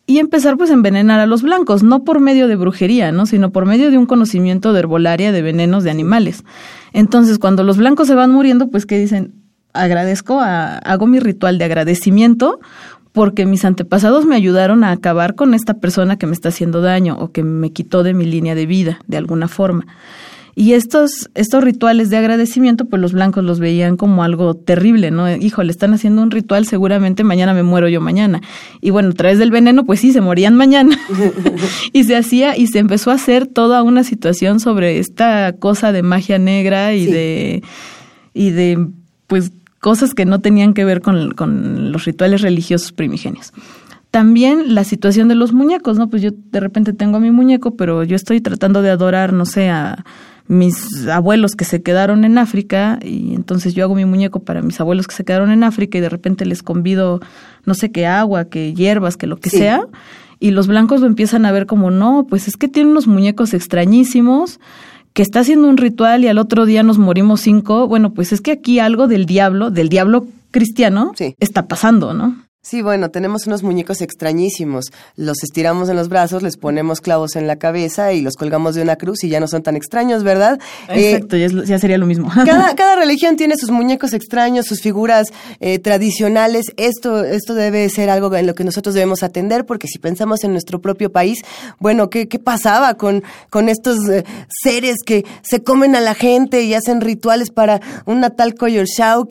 [0.07, 3.27] y empezar pues a envenenar a los blancos, no por medio de brujería, ¿no?
[3.27, 6.45] sino por medio de un conocimiento de herbolaria, de venenos de animales.
[6.93, 9.35] Entonces, cuando los blancos se van muriendo, pues ¿qué dicen?
[9.73, 12.59] Agradezco, hago mi ritual de agradecimiento
[13.13, 17.17] porque mis antepasados me ayudaron a acabar con esta persona que me está haciendo daño
[17.19, 19.87] o que me quitó de mi línea de vida, de alguna forma.
[20.61, 25.35] Y estos, estos rituales de agradecimiento, pues los blancos los veían como algo terrible, ¿no?
[25.35, 28.43] Hijo, le están haciendo un ritual, seguramente mañana me muero yo mañana.
[28.83, 30.99] Y bueno, a través del veneno, pues sí, se morían mañana.
[31.95, 36.03] y se hacía, y se empezó a hacer toda una situación sobre esta cosa de
[36.03, 37.63] magia negra y de,
[38.35, 38.87] y de,
[39.29, 43.55] pues, cosas que no tenían que ver con, con los rituales religiosos primigenios
[44.11, 46.11] también la situación de los muñecos, ¿no?
[46.11, 49.47] Pues yo de repente tengo a mi muñeco, pero yo estoy tratando de adorar, no
[49.47, 50.05] sé, a,
[50.51, 54.81] mis abuelos que se quedaron en África y entonces yo hago mi muñeco para mis
[54.81, 57.21] abuelos que se quedaron en África y de repente les convido
[57.65, 59.87] no sé qué agua, que hierbas, que lo que sea
[60.41, 63.55] y los blancos lo empiezan a ver como no, pues es que tiene unos muñecos
[63.55, 64.59] extrañísimos
[65.13, 68.41] que está haciendo un ritual y al otro día nos morimos cinco, bueno, pues es
[68.41, 72.35] que aquí algo del diablo, del diablo cristiano, está pasando, ¿no?
[72.63, 74.93] Sí, bueno, tenemos unos muñecos extrañísimos.
[75.17, 78.83] Los estiramos en los brazos, les ponemos clavos en la cabeza y los colgamos de
[78.83, 80.61] una cruz y ya no son tan extraños, ¿verdad?
[80.91, 82.31] Exacto, ya, ya, sería lo mismo.
[82.45, 85.29] Cada, cada, religión tiene sus muñecos extraños, sus figuras
[85.61, 86.67] eh, tradicionales.
[86.77, 90.53] Esto, esto debe ser algo en lo que nosotros debemos atender porque si pensamos en
[90.53, 91.43] nuestro propio país,
[91.79, 94.23] bueno, ¿qué, qué pasaba con, con estos eh,
[94.63, 98.55] seres que se comen a la gente y hacen rituales para un Natal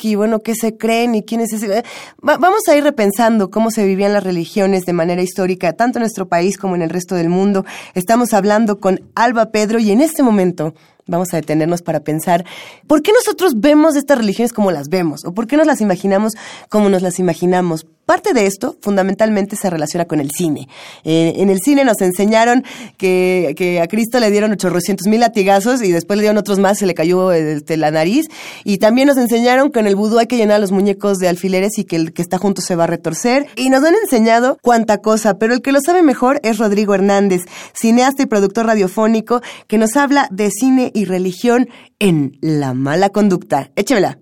[0.01, 1.83] y Bueno, ¿qué se creen y quién es ese?
[2.27, 3.18] Va, vamos a ir repensando
[3.51, 6.89] cómo se vivían las religiones de manera histórica, tanto en nuestro país como en el
[6.89, 7.65] resto del mundo.
[7.93, 10.73] Estamos hablando con Alba Pedro y en este momento
[11.09, 12.45] vamos a detenernos para pensar
[12.87, 16.33] por qué nosotros vemos estas religiones como las vemos o por qué nos las imaginamos
[16.69, 17.85] como nos las imaginamos.
[18.09, 20.67] Parte de esto fundamentalmente se relaciona con el cine.
[21.03, 22.63] Eh, en el cine nos enseñaron
[22.97, 26.87] que, a Cristo le dieron 800 mil latigazos y después le dieron otros más, se
[26.87, 28.25] le cayó este, la nariz.
[28.63, 31.77] Y también nos enseñaron que en el vudú hay que llenar los muñecos de alfileres
[31.77, 33.45] y que el que está junto se va a retorcer.
[33.55, 37.41] Y nos han enseñado cuánta cosa, pero el que lo sabe mejor es Rodrigo Hernández,
[37.79, 43.71] cineasta y productor radiofónico que nos habla de cine y religión en La Mala Conducta.
[43.75, 44.19] Échemela.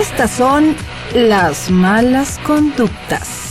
[0.00, 0.74] Estas son
[1.14, 3.46] las malas conductas.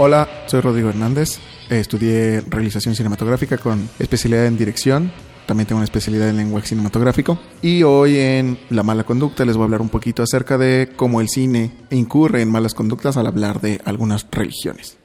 [0.00, 1.40] Hola, soy Rodrigo Hernández.
[1.70, 5.10] Estudié realización cinematográfica con especialidad en dirección.
[5.44, 7.38] También tengo una especialidad en lenguaje cinematográfico.
[7.62, 11.20] Y hoy en La mala conducta les voy a hablar un poquito acerca de cómo
[11.20, 14.97] el cine incurre en malas conductas al hablar de algunas religiones.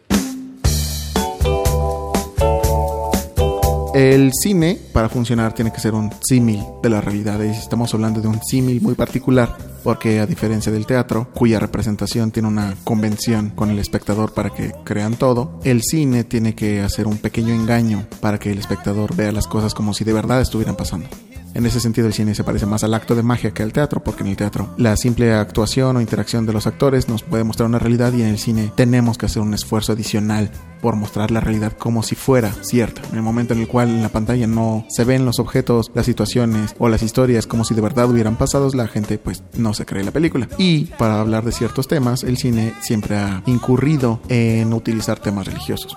[3.93, 7.39] El cine, para funcionar, tiene que ser un símil de la realidad.
[7.43, 12.31] Y estamos hablando de un símil muy particular, porque a diferencia del teatro, cuya representación
[12.31, 17.05] tiene una convención con el espectador para que crean todo, el cine tiene que hacer
[17.05, 20.75] un pequeño engaño para que el espectador vea las cosas como si de verdad estuvieran
[20.75, 21.07] pasando.
[21.53, 24.03] En ese sentido el cine se parece más al acto de magia que al teatro,
[24.03, 27.69] porque en el teatro la simple actuación o interacción de los actores nos puede mostrar
[27.69, 30.49] una realidad y en el cine tenemos que hacer un esfuerzo adicional
[30.81, 33.01] por mostrar la realidad como si fuera cierta.
[33.11, 36.05] En el momento en el cual en la pantalla no se ven los objetos, las
[36.05, 39.85] situaciones o las historias como si de verdad hubieran pasado, la gente pues no se
[39.85, 40.47] cree la película.
[40.57, 45.95] Y para hablar de ciertos temas, el cine siempre ha incurrido en utilizar temas religiosos.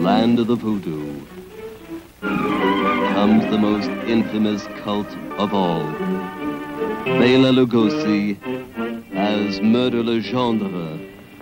[0.00, 2.59] Land of the Voodoo.
[3.20, 5.06] Comes the most infamous cult
[5.36, 5.82] of all.
[7.04, 8.38] Bela Lugosi
[9.14, 10.98] as Murder Legendre.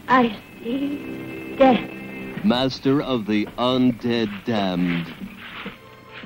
[0.08, 2.44] I see death.
[2.44, 5.27] Master of the Undead Damned.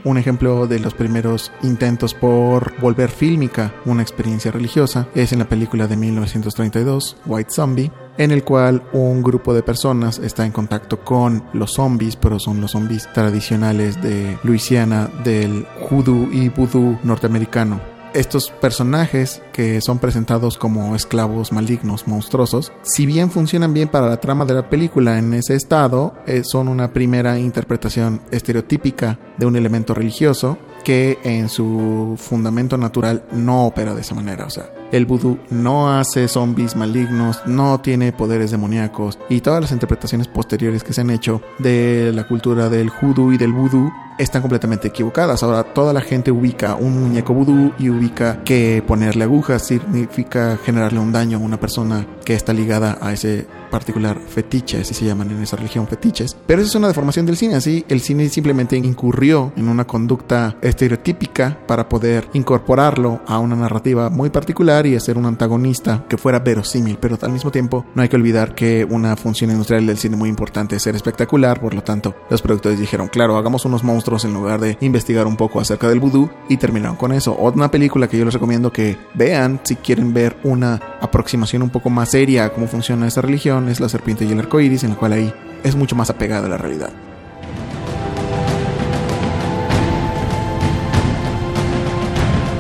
[0.04, 5.48] Un ejemplo de los primeros intentos por volver fílmica una experiencia religiosa es en la
[5.48, 11.00] película de 1932, White Zombie, en el cual un grupo de personas está en contacto
[11.04, 18.01] con los zombies, pero son los zombies tradicionales de Luisiana del hoodoo y voodoo norteamericano
[18.14, 24.18] estos personajes que son presentados como esclavos malignos, monstruosos, si bien funcionan bien para la
[24.18, 29.56] trama de la película en ese estado, eh, son una primera interpretación estereotípica de un
[29.56, 34.46] elemento religioso que en su fundamento natural no opera de esa manera.
[34.46, 39.72] O sea, el vudú no hace zombies malignos, no tiene poderes demoníacos y todas las
[39.72, 44.42] interpretaciones posteriores que se han hecho de la cultura del hoodoo y del vudú están
[44.42, 45.42] completamente equivocadas.
[45.42, 50.98] Ahora toda la gente ubica un muñeco vudú y ubica que ponerle agujas significa generarle
[50.98, 55.30] un daño a una persona que está ligada a ese particular fetiche, así se llaman
[55.30, 56.36] en esa religión fetiches.
[56.46, 60.56] Pero eso es una deformación del cine, así el cine simplemente incurrió en una conducta
[60.60, 66.38] estereotípica para poder incorporarlo a una narrativa muy particular y hacer un antagonista que fuera
[66.38, 70.16] verosímil, pero al mismo tiempo no hay que olvidar que una función industrial del cine
[70.16, 74.24] muy importante es ser espectacular, por lo tanto los productores dijeron, claro, hagamos unos monstruos
[74.26, 77.34] en lugar de investigar un poco acerca del vudú y terminaron con eso.
[77.38, 81.88] Otra película que yo les recomiendo que vean si quieren ver una aproximación un poco
[81.88, 84.90] más seria a cómo funciona esta religión es La serpiente y el arco iris, en
[84.90, 85.32] la cual ahí
[85.64, 86.90] es mucho más apegada a la realidad.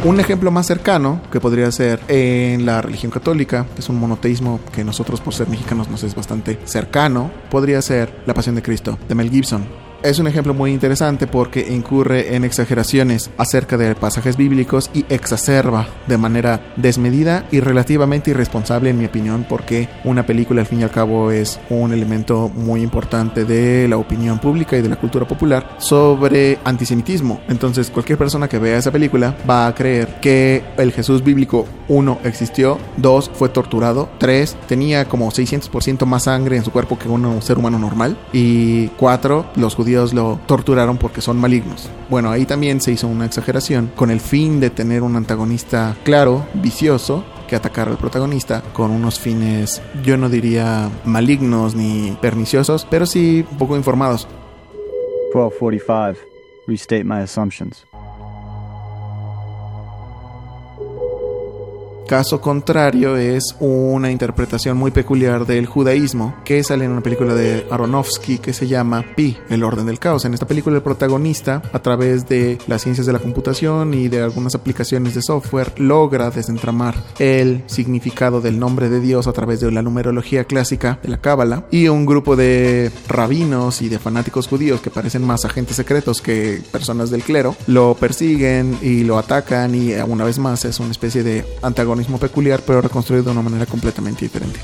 [0.04, 4.58] Un ejemplo más cercano que podría ser en la religión católica, que es un monoteísmo
[4.74, 8.98] que nosotros por ser mexicanos nos es bastante cercano, podría ser La Pasión de Cristo
[9.08, 14.36] de Mel Gibson es un ejemplo muy interesante porque incurre en exageraciones acerca de pasajes
[14.36, 20.60] bíblicos y exacerba de manera desmedida y relativamente irresponsable en mi opinión porque una película
[20.60, 24.82] al fin y al cabo es un elemento muy importante de la opinión pública y
[24.82, 27.40] de la cultura popular sobre antisemitismo.
[27.48, 32.18] Entonces cualquier persona que vea esa película va a creer que el Jesús bíblico uno
[32.24, 37.40] existió, dos fue torturado, tres tenía como 600% más sangre en su cuerpo que un
[37.42, 41.90] ser humano normal y cuatro los judíos judíos lo torturaron porque son malignos.
[42.08, 46.46] Bueno, ahí también se hizo una exageración con el fin de tener un antagonista claro,
[46.54, 53.04] vicioso, que atacar al protagonista con unos fines, yo no diría malignos ni perniciosos, pero
[53.04, 54.26] sí poco informados.
[55.34, 56.18] 1245.
[56.66, 57.91] Restate my assumptions.
[62.12, 67.66] Caso contrario es una interpretación muy peculiar del judaísmo que sale en una película de
[67.70, 70.26] Aronofsky que se llama Pi, el orden del caos.
[70.26, 74.20] En esta película el protagonista, a través de las ciencias de la computación y de
[74.20, 79.72] algunas aplicaciones de software, logra desentramar el significado del nombre de Dios a través de
[79.72, 84.82] la numerología clásica de la Cábala y un grupo de rabinos y de fanáticos judíos
[84.82, 89.94] que parecen más agentes secretos que personas del clero, lo persiguen y lo atacan y
[89.94, 91.46] una vez más es una especie de
[92.18, 94.60] peculiar, pero reconstruido de una manera completamente diferente.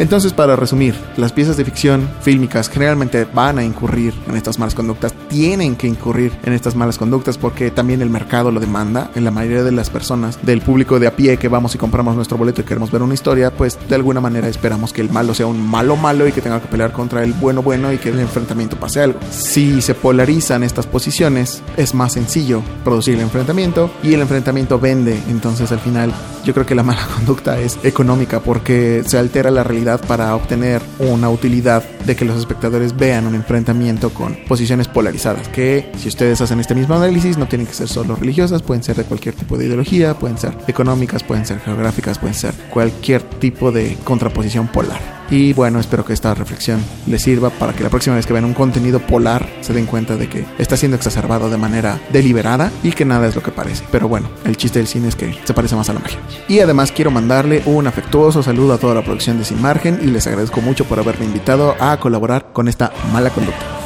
[0.00, 4.74] Entonces, para resumir, las piezas de ficción fílmicas generalmente van a incurrir en estas malas
[4.74, 9.10] conductas, tienen que incurrir en estas malas conductas porque también el mercado lo demanda.
[9.14, 12.16] En la mayoría de las personas, del público de a pie que vamos y compramos
[12.16, 15.34] nuestro boleto y queremos ver una historia, pues de alguna manera esperamos que el malo
[15.34, 18.08] sea un malo malo y que tenga que pelear contra el bueno bueno y que
[18.08, 19.20] el enfrentamiento pase algo.
[19.30, 25.20] Si se polarizan estas posiciones, es más sencillo producir el enfrentamiento y el enfrentamiento vende.
[25.28, 26.10] Entonces, al final,
[26.42, 30.82] yo creo que la mala conducta es económica porque se altera la realidad para obtener
[30.98, 36.40] una utilidad de que los espectadores vean un enfrentamiento con posiciones polarizadas, que si ustedes
[36.40, 39.58] hacen este mismo análisis no tienen que ser solo religiosas, pueden ser de cualquier tipo
[39.58, 45.19] de ideología, pueden ser económicas, pueden ser geográficas, pueden ser cualquier tipo de contraposición polar.
[45.30, 48.44] Y bueno, espero que esta reflexión les sirva para que la próxima vez que vean
[48.44, 52.90] un contenido polar se den cuenta de que está siendo exacerbado de manera deliberada y
[52.90, 53.84] que nada es lo que parece.
[53.92, 56.18] Pero bueno, el chiste del cine es que se parece más a la magia.
[56.48, 60.06] Y además quiero mandarle un afectuoso saludo a toda la producción de Sin Margen y
[60.06, 63.79] les agradezco mucho por haberme invitado a colaborar con esta mala conducta.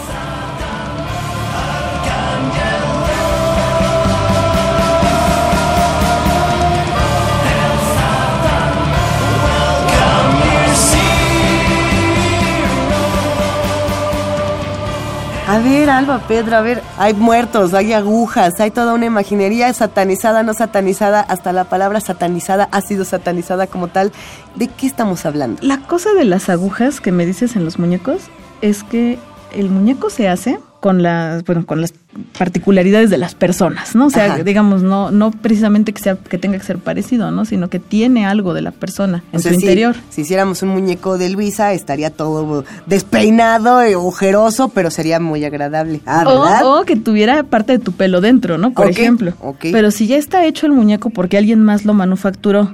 [15.85, 20.55] Ver, Alba, Pedro, a ver, hay muertos, hay agujas, hay toda una imaginería satanizada, no
[20.55, 24.11] satanizada, hasta la palabra satanizada ha sido satanizada como tal.
[24.55, 25.61] ¿De qué estamos hablando?
[25.62, 28.22] La cosa de las agujas que me dices en los muñecos
[28.62, 29.18] es que
[29.55, 31.95] el muñeco se hace con las, bueno, con las
[32.39, 34.09] particularidades de las personas, ¿no?
[34.09, 37.47] O sea, digamos, no, no precisamente que sea, que tenga que ser parecido, ¿no?
[37.47, 39.97] Sino que tiene algo de la persona en su interior.
[40.11, 46.03] Si hiciéramos un muñeco de Luisa, estaría todo despeinado y agujeroso, pero sería muy agradable.
[46.05, 48.73] Ah, o, que tuviera parte de tu pelo dentro, ¿no?
[48.73, 49.33] Por ejemplo.
[49.61, 52.71] Pero si ya está hecho el muñeco porque alguien más lo manufacturó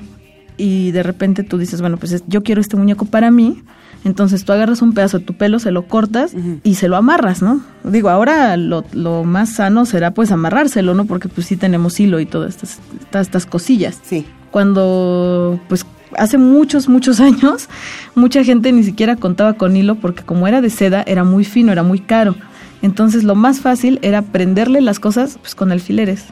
[0.57, 3.63] y de repente tú dices, bueno, pues yo quiero este muñeco para mí,
[4.05, 6.33] entonces tú agarras un pedazo de tu pelo, se lo cortas
[6.63, 7.61] y se lo amarras, ¿no?
[7.85, 11.05] Digo, ahora lo, lo, más sano será pues amarrárselo, ¿no?
[11.05, 12.81] Porque pues sí tenemos hilo y todas estas,
[13.13, 14.01] estas cosillas.
[14.03, 14.25] Sí.
[14.51, 15.85] Cuando pues
[16.17, 17.69] hace muchos, muchos años,
[18.15, 21.71] mucha gente ni siquiera contaba con hilo porque como era de seda, era muy fino,
[21.71, 22.37] era muy caro.
[22.83, 26.25] Entonces lo más fácil era prenderle las cosas pues con alfileres.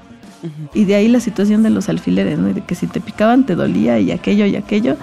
[0.73, 2.55] Y de ahí la situación de los alfileres, ¿no?
[2.55, 4.97] De que si te picaban te dolía y aquello y aquello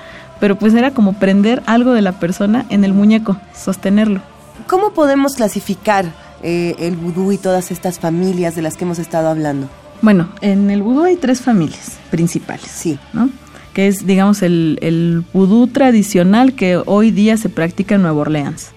[0.46, 4.22] pero pues era como prender algo de la persona en el muñeco, sostenerlo.
[4.68, 6.06] ¿Cómo podemos clasificar
[6.44, 9.68] eh, el vudú y todas estas familias de las que hemos estado hablando?
[10.04, 12.68] Bueno, en el vudú hay tres familias principales.
[12.70, 13.00] Sí.
[13.12, 13.32] ¿no?
[13.74, 18.70] Que es, digamos, el, el vudú tradicional que hoy día se practica en Nueva Orleans.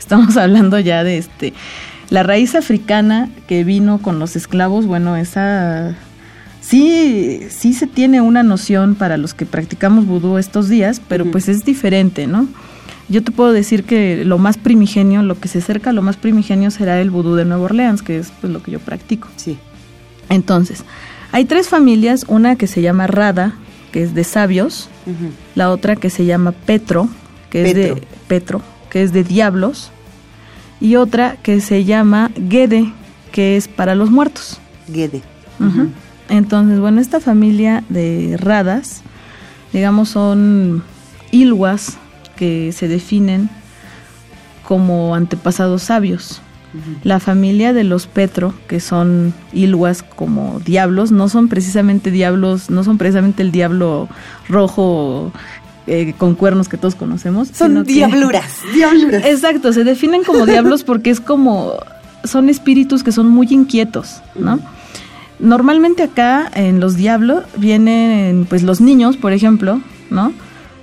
[0.00, 1.52] Estamos hablando ya de este.
[2.10, 5.94] La raíz africana que vino con los esclavos, bueno, esa
[6.62, 11.48] sí, sí se tiene una noción para los que practicamos vudú estos días, pero pues
[11.48, 12.48] es diferente, ¿no?
[13.08, 16.16] Yo te puedo decir que lo más primigenio, lo que se acerca a lo más
[16.16, 19.28] primigenio será el vudú de Nueva Orleans, que es pues lo que yo practico.
[19.36, 19.58] Sí.
[20.30, 20.84] Entonces,
[21.30, 23.54] hay tres familias, una que se llama Rada,
[23.90, 24.88] que es de sabios,
[25.54, 27.08] la otra que se llama Petro,
[27.50, 29.90] que es de Petro, que es de diablos,
[30.80, 32.92] y otra que se llama Gede,
[33.30, 34.58] que es para los muertos.
[34.90, 35.22] Gede.
[36.32, 39.02] Entonces, bueno, esta familia de radas,
[39.70, 40.82] digamos, son
[41.30, 41.98] ilwas
[42.36, 43.50] que se definen
[44.66, 46.40] como antepasados sabios.
[47.04, 52.82] La familia de los Petro, que son ilwas como diablos, no son precisamente diablos, no
[52.82, 54.08] son precisamente el diablo
[54.48, 55.32] rojo
[55.86, 57.48] eh, con cuernos que todos conocemos.
[57.48, 59.22] Son diabluras, diabluras.
[59.26, 61.74] Exacto, se definen como diablos porque es como,
[62.24, 64.58] son espíritus que son muy inquietos, ¿no?
[65.38, 69.80] Normalmente acá en los diablos vienen pues los niños, por ejemplo,
[70.10, 70.32] ¿no?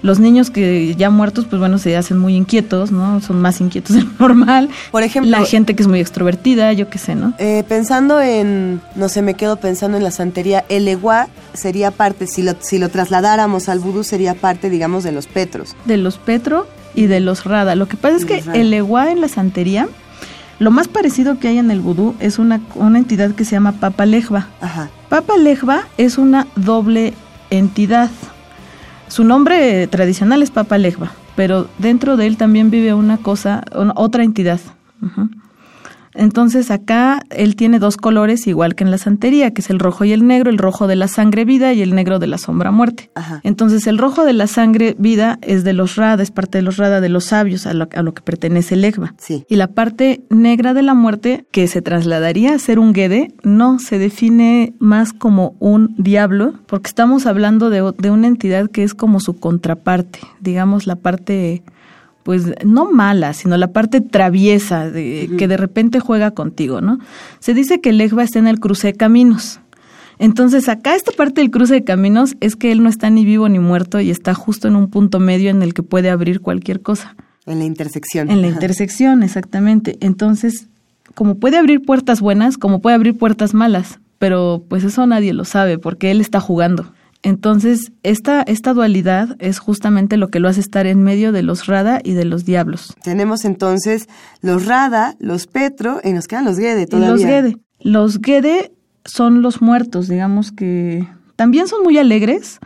[0.01, 3.19] Los niños que ya muertos, pues bueno, se hacen muy inquietos, ¿no?
[3.19, 4.69] Son más inquietos de lo normal.
[4.91, 7.33] Por ejemplo, La gente que es muy extrovertida, yo qué sé, ¿no?
[7.37, 12.27] Eh, pensando en, no sé, me quedo pensando en la santería, el eguá sería parte,
[12.27, 15.75] si lo, si lo trasladáramos al vudú, sería parte, digamos, de los petros.
[15.85, 17.75] De los Petro y de los Rada.
[17.75, 19.87] Lo que pasa es que el Eguá en la santería,
[20.59, 23.71] lo más parecido que hay en el vudú es una, una entidad que se llama
[23.73, 24.47] Papa Lejva.
[24.61, 24.89] Ajá.
[25.09, 27.13] Papa Lejva es una doble
[27.49, 28.09] entidad.
[29.07, 33.93] Su nombre tradicional es Papa Lejva, pero dentro de él también vive una cosa, una-
[33.95, 34.59] otra entidad.
[36.13, 40.05] Entonces acá él tiene dos colores igual que en la santería, que es el rojo
[40.05, 42.71] y el negro, el rojo de la sangre vida y el negro de la sombra
[42.71, 43.11] muerte.
[43.15, 43.41] Ajá.
[43.43, 46.77] Entonces el rojo de la sangre vida es de los Rada, es parte de los
[46.77, 49.13] Rada, de los sabios, a lo, a lo que pertenece el Egba.
[49.17, 49.45] Sí.
[49.47, 53.79] Y la parte negra de la muerte, que se trasladaría a ser un Gede, no,
[53.79, 58.93] se define más como un diablo, porque estamos hablando de, de una entidad que es
[58.93, 61.63] como su contraparte, digamos la parte,
[62.29, 66.99] pues no mala, sino la parte traviesa, de, que de repente juega contigo, ¿no?
[67.39, 69.61] Se dice que el Egba está en el cruce de caminos.
[70.19, 73.49] Entonces acá esta parte del cruce de caminos es que él no está ni vivo
[73.49, 76.83] ni muerto y está justo en un punto medio en el que puede abrir cualquier
[76.83, 77.15] cosa.
[77.47, 78.29] En la intersección.
[78.29, 78.57] En la Ajá.
[78.57, 79.97] intersección, exactamente.
[79.99, 80.67] Entonces,
[81.15, 85.45] como puede abrir puertas buenas, como puede abrir puertas malas, pero pues eso nadie lo
[85.45, 86.93] sabe porque él está jugando.
[87.21, 91.67] Entonces, esta, esta dualidad es justamente lo que lo hace estar en medio de los
[91.67, 92.95] Rada y de los diablos.
[93.03, 94.07] Tenemos entonces
[94.41, 97.11] los Rada, los Petro, y nos quedan los Gede Y todavía.
[97.11, 97.57] los Gede.
[97.81, 98.71] Los Gede
[99.03, 102.59] son los muertos, digamos que también son muy alegres,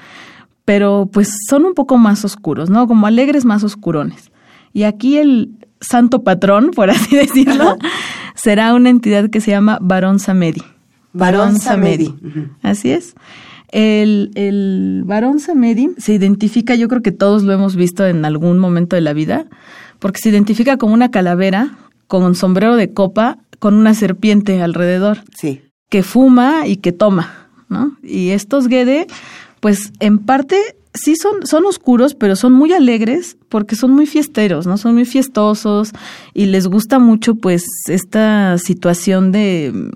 [0.65, 2.87] pero pues son un poco más oscuros, ¿no?
[2.87, 4.31] Como alegres más oscurones.
[4.71, 7.77] Y aquí el santo patrón, por así decirlo,
[8.35, 10.63] será una entidad que se llama Barón Samedi.
[11.11, 12.15] Barón Samedi.
[12.63, 13.13] Así es.
[13.73, 18.59] El, el varón Samedi se identifica, yo creo que todos lo hemos visto en algún
[18.59, 19.47] momento de la vida,
[19.97, 21.75] porque se identifica como una calavera
[22.07, 25.61] con un sombrero de copa con una serpiente alrededor, Sí.
[25.89, 27.97] que fuma y que toma, ¿no?
[28.03, 29.07] Y estos Gede,
[29.59, 30.57] pues en parte
[30.93, 34.77] sí son, son oscuros, pero son muy alegres porque son muy fiesteros, ¿no?
[34.77, 35.91] Son muy fiestosos
[36.35, 39.89] y les gusta mucho pues esta situación de,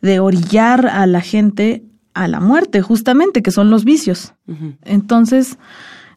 [0.00, 1.82] de orillar a la gente
[2.14, 4.32] a la muerte, justamente, que son los vicios.
[4.84, 5.58] Entonces,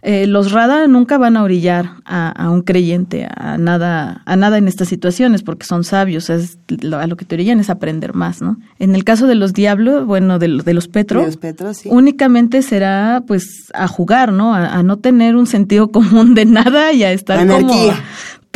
[0.04, 4.58] eh, los Rada nunca van a orillar a, a un creyente a nada, a nada
[4.60, 8.14] en estas situaciones, porque son sabios, es, lo- a lo que te orillan es aprender
[8.14, 8.58] más, ¿no?
[8.78, 11.74] En el caso de los Diablos, bueno, de, lo- de los Petro, De los Petro,
[11.74, 11.90] sí.
[11.92, 14.54] únicamente será pues a jugar, ¿no?
[14.54, 17.74] A, a no tener un sentido común de nada y a estar como.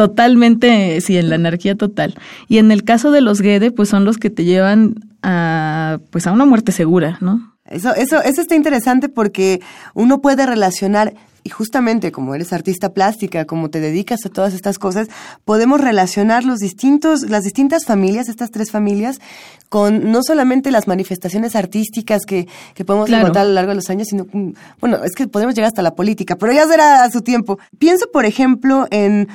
[0.07, 2.15] Totalmente, sí, en la anarquía total.
[2.47, 6.25] Y en el caso de los Gede, pues son los que te llevan a pues
[6.27, 7.53] a una muerte segura, ¿no?
[7.69, 9.61] Eso, eso, eso está interesante porque
[9.93, 14.77] uno puede relacionar, y justamente como eres artista plástica, como te dedicas a todas estas
[14.77, 15.07] cosas,
[15.45, 19.19] podemos relacionar los distintos, las distintas familias, estas tres familias,
[19.69, 23.21] con no solamente las manifestaciones artísticas que, que podemos Claro.
[23.21, 25.81] encontrar a lo largo de los años, sino, mm, bueno, es que podemos llegar hasta
[25.81, 27.57] la política, pero ya será a su tiempo.
[27.79, 29.29] Pienso, por ejemplo, en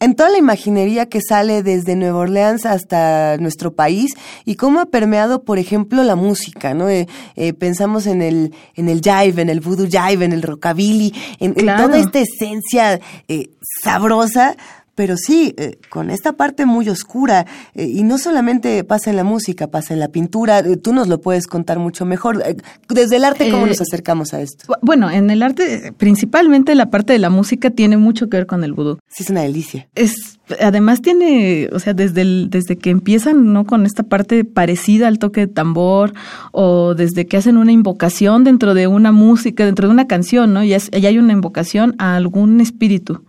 [0.00, 4.86] en toda la imaginería que sale desde Nueva Orleans hasta nuestro país y cómo ha
[4.86, 6.88] permeado, por ejemplo, la música, ¿no?
[6.88, 11.14] Eh, eh, pensamos en el, en el jive, en el voodoo jive, en el rockabilly,
[11.40, 13.50] en, toda esta esencia eh,
[13.82, 14.56] sabrosa,
[14.96, 17.46] pero sí, eh, con esta parte muy oscura.
[17.74, 20.58] eh, y no solamente pasa en la música, pasa en la pintura.
[20.58, 22.42] eh, tú nos lo puedes contar mucho mejor.
[22.44, 22.56] Eh,
[22.88, 24.64] desde el arte, ¿cómo Eh, nos acercamos a esto?
[24.66, 28.46] Bu- Bueno, en el arte, principalmente la parte de la música tiene mucho que ver
[28.46, 28.98] con el vudú.
[29.08, 29.86] Sí, es una delicia.
[29.94, 33.64] Es, además tiene, o sea, desde el, desde que empiezan, ¿no?
[33.66, 36.14] Con esta parte parecida al toque de tambor,
[36.52, 40.64] o desde que hacen una invocación dentro de una música, dentro de una canción, ¿no?
[40.64, 43.22] Ya, es- ya hay una invocación a algún espíritu.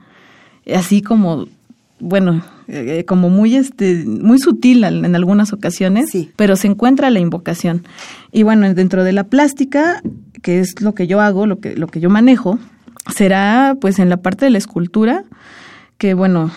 [0.73, 1.47] Así como,
[1.99, 6.31] bueno, eh, como muy este, muy sutil en algunas ocasiones, Sí.
[6.35, 7.83] pero se encuentra la invocación.
[8.31, 10.01] Y bueno, dentro de la plástica,
[10.41, 12.59] que es lo que yo hago, lo que, lo que yo manejo,
[13.15, 15.23] será pues en la parte de la escultura,
[15.97, 16.51] que bueno,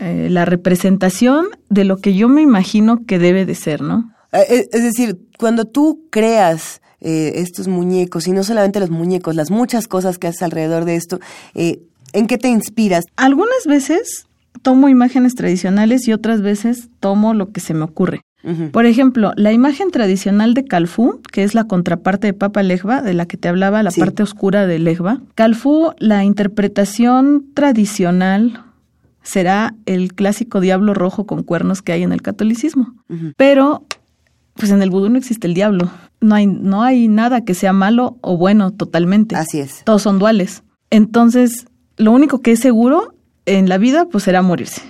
[0.00, 4.10] eh, la representación de lo que yo me imagino que debe de ser, ¿no?
[4.32, 9.34] Eh, eh, Es decir, cuando tú creas eh, estos muñecos, y no solamente los muñecos,
[9.34, 11.20] las muchas cosas que haces alrededor de esto,
[11.54, 11.80] eh,
[12.12, 13.04] ¿en qué te inspiras?
[13.16, 14.26] Algunas veces
[14.62, 18.22] tomo imágenes tradicionales y otras veces tomo lo que se me ocurre.
[18.72, 23.14] Por ejemplo, la imagen tradicional de Calfú, que es la contraparte de Papa Legba, de
[23.14, 24.00] la que te hablaba, la Sí.
[24.00, 25.22] parte oscura de Legba.
[25.34, 28.60] Calfú, la interpretación tradicional
[29.22, 32.92] será el clásico diablo rojo con cuernos que hay en el catolicismo.
[33.38, 33.84] Pero
[34.54, 35.90] pues en el vudú no existe el diablo.
[36.20, 39.36] No hay, no hay nada que sea malo o bueno totalmente.
[39.36, 39.82] Así es.
[39.84, 40.62] Todos son duales.
[40.90, 43.14] Entonces, lo único que es seguro
[43.46, 44.82] en la vida, pues será morirse.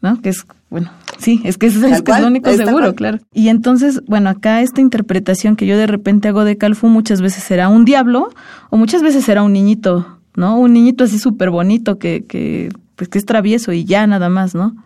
[0.00, 0.20] ¿No?
[0.20, 3.20] Que es, bueno, sí, es que es, es, que es lo único seguro, claro.
[3.32, 7.42] Y entonces, bueno, acá esta interpretación que yo de repente hago de Calfu muchas veces
[7.42, 8.28] será un diablo
[8.68, 10.58] o muchas veces será un niñito, ¿no?
[10.58, 14.54] Un niñito así súper bonito que, que, pues que es travieso y ya nada más,
[14.54, 14.76] ¿no?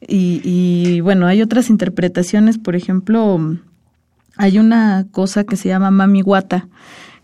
[0.00, 3.58] Y, y bueno, hay otras interpretaciones, por ejemplo,
[4.36, 6.68] hay una cosa que se llama mami guata,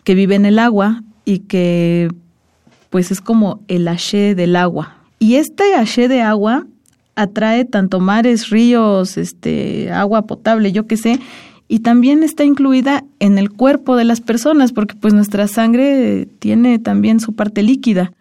[0.05, 2.11] que vive en el agua y que
[2.91, 4.97] pues es como el haché del agua.
[5.18, 6.66] Y este haché de agua
[7.16, 11.18] atrae tanto mares, ríos, este, agua potable, yo qué sé,
[11.68, 16.78] y también está incluida en el cuerpo de las personas, porque pues nuestra sangre tiene
[16.78, 18.12] también su parte líquida.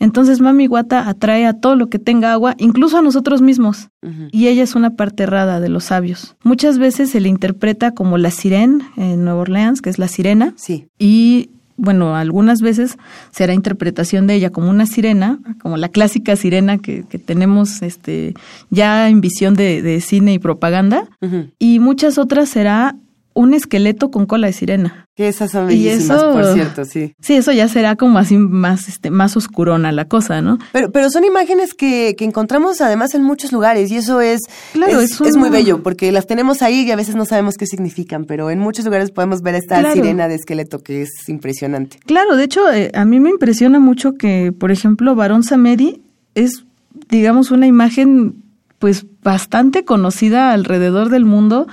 [0.00, 3.88] Entonces Mami Guata atrae a todo lo que tenga agua, incluso a nosotros mismos.
[4.32, 6.36] Y ella es una parte errada de los sabios.
[6.42, 10.54] Muchas veces se le interpreta como la sirena en Nueva Orleans, que es la sirena.
[10.56, 10.88] Sí.
[10.98, 12.98] Y bueno, algunas veces
[13.30, 18.34] será interpretación de ella como una sirena, como la clásica sirena que, que tenemos este,
[18.68, 21.50] ya en visión de, de cine y propaganda, uh -huh.
[21.58, 22.96] y muchas otras será
[23.34, 25.06] un esqueleto con cola de sirena.
[25.14, 27.14] Que esas son bellísimas, eso, por cierto, sí.
[27.20, 30.58] Sí, eso ya será como así más, este, más oscurona la cosa, ¿no?
[30.72, 34.40] Pero, pero son imágenes que, que encontramos además en muchos lugares y eso es,
[34.72, 35.26] claro, es, es, un...
[35.28, 38.50] es, muy bello porque las tenemos ahí y a veces no sabemos qué significan, pero
[38.50, 39.94] en muchos lugares podemos ver esta claro.
[39.94, 41.98] sirena de esqueleto que es impresionante.
[42.06, 46.02] Claro, de hecho, eh, a mí me impresiona mucho que, por ejemplo, Barón Samedi
[46.34, 46.64] es,
[47.08, 48.42] digamos, una imagen
[48.78, 51.66] pues bastante conocida alrededor del mundo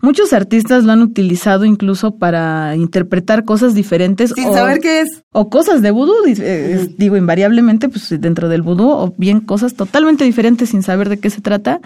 [0.00, 4.32] Muchos artistas lo han utilizado incluso para interpretar cosas diferentes.
[4.34, 5.24] Sin o, saber qué es.
[5.32, 10.24] O cosas de vudú, eh, digo, invariablemente, pues dentro del vudú, o bien cosas totalmente
[10.24, 11.80] diferentes sin saber de qué se trata.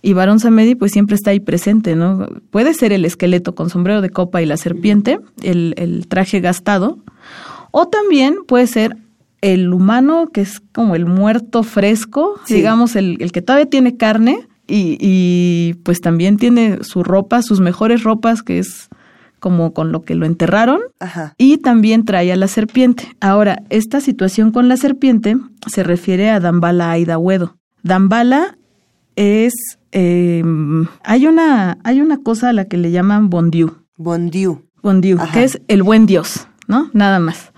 [0.00, 2.28] Y Barón Samedi, pues siempre está ahí presente, ¿no?
[2.50, 6.98] Puede ser el esqueleto con sombrero de copa y la serpiente, el, el traje gastado.
[7.72, 8.96] O también puede ser
[9.40, 12.54] el humano, que es como el muerto fresco, sí.
[12.54, 17.60] digamos, el, el que todavía tiene carne y, y, pues también tiene su ropa, sus
[17.60, 18.88] mejores ropas, que es
[19.38, 21.34] como con lo que lo enterraron, Ajá.
[21.38, 23.16] y también trae a la serpiente.
[23.20, 25.36] Ahora, esta situación con la serpiente
[25.66, 27.56] se refiere a Dambala Aidahuedo.
[27.82, 28.56] Dambala
[29.14, 29.52] es,
[29.92, 30.42] eh,
[31.04, 33.76] hay, una, hay una cosa a la que le llaman Bondiu.
[33.96, 34.62] Bondiu.
[34.82, 36.90] Bondiu, que es el buen Dios, ¿no?
[36.92, 37.52] Nada más.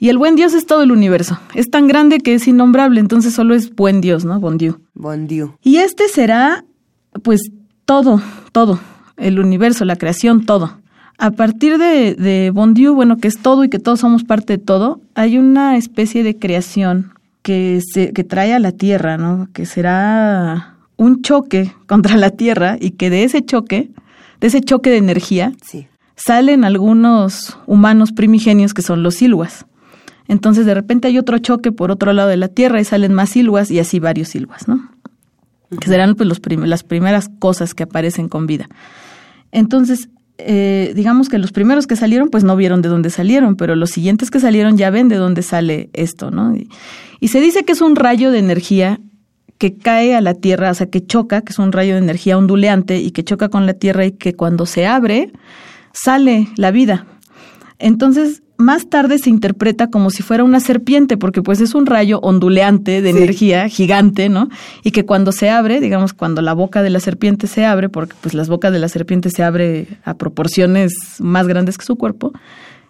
[0.00, 1.38] Y el buen Dios es todo el universo.
[1.54, 4.40] Es tan grande que es innombrable, entonces solo es buen Dios, ¿no?
[4.40, 4.80] Bon Dieu.
[4.94, 5.54] Bon Dieu.
[5.62, 6.64] Y este será,
[7.22, 7.52] pues,
[7.84, 8.80] todo, todo.
[9.18, 10.78] El universo, la creación, todo.
[11.18, 14.54] A partir de, de Bon Dieu, bueno, que es todo y que todos somos parte
[14.54, 19.48] de todo, hay una especie de creación que, se, que trae a la Tierra, ¿no?
[19.52, 23.90] Que será un choque contra la Tierra y que de ese choque,
[24.40, 25.88] de ese choque de energía, sí.
[26.16, 29.66] salen algunos humanos primigenios que son los silwas.
[30.30, 33.30] Entonces de repente hay otro choque por otro lado de la Tierra y salen más
[33.30, 34.76] silvas y así varios silvas, ¿no?
[34.76, 34.78] Uh
[35.74, 35.78] -huh.
[35.80, 38.68] Que serán pues los prim las primeras cosas que aparecen con vida.
[39.50, 40.08] Entonces,
[40.38, 43.90] eh, digamos que los primeros que salieron pues no vieron de dónde salieron, pero los
[43.90, 46.54] siguientes que salieron ya ven de dónde sale esto, ¿no?
[46.54, 46.68] Y,
[47.18, 49.00] y se dice que es un rayo de energía
[49.58, 52.38] que cae a la Tierra, o sea, que choca, que es un rayo de energía
[52.38, 55.32] onduleante y que choca con la Tierra y que cuando se abre
[55.92, 57.04] sale la vida.
[57.80, 62.20] Entonces, más tarde se interpreta como si fuera una serpiente, porque pues es un rayo
[62.20, 63.18] onduleante de sí.
[63.18, 64.48] energía gigante, ¿no?
[64.84, 68.14] Y que cuando se abre, digamos, cuando la boca de la serpiente se abre, porque
[68.20, 72.32] pues las bocas de la serpiente se abre a proporciones más grandes que su cuerpo,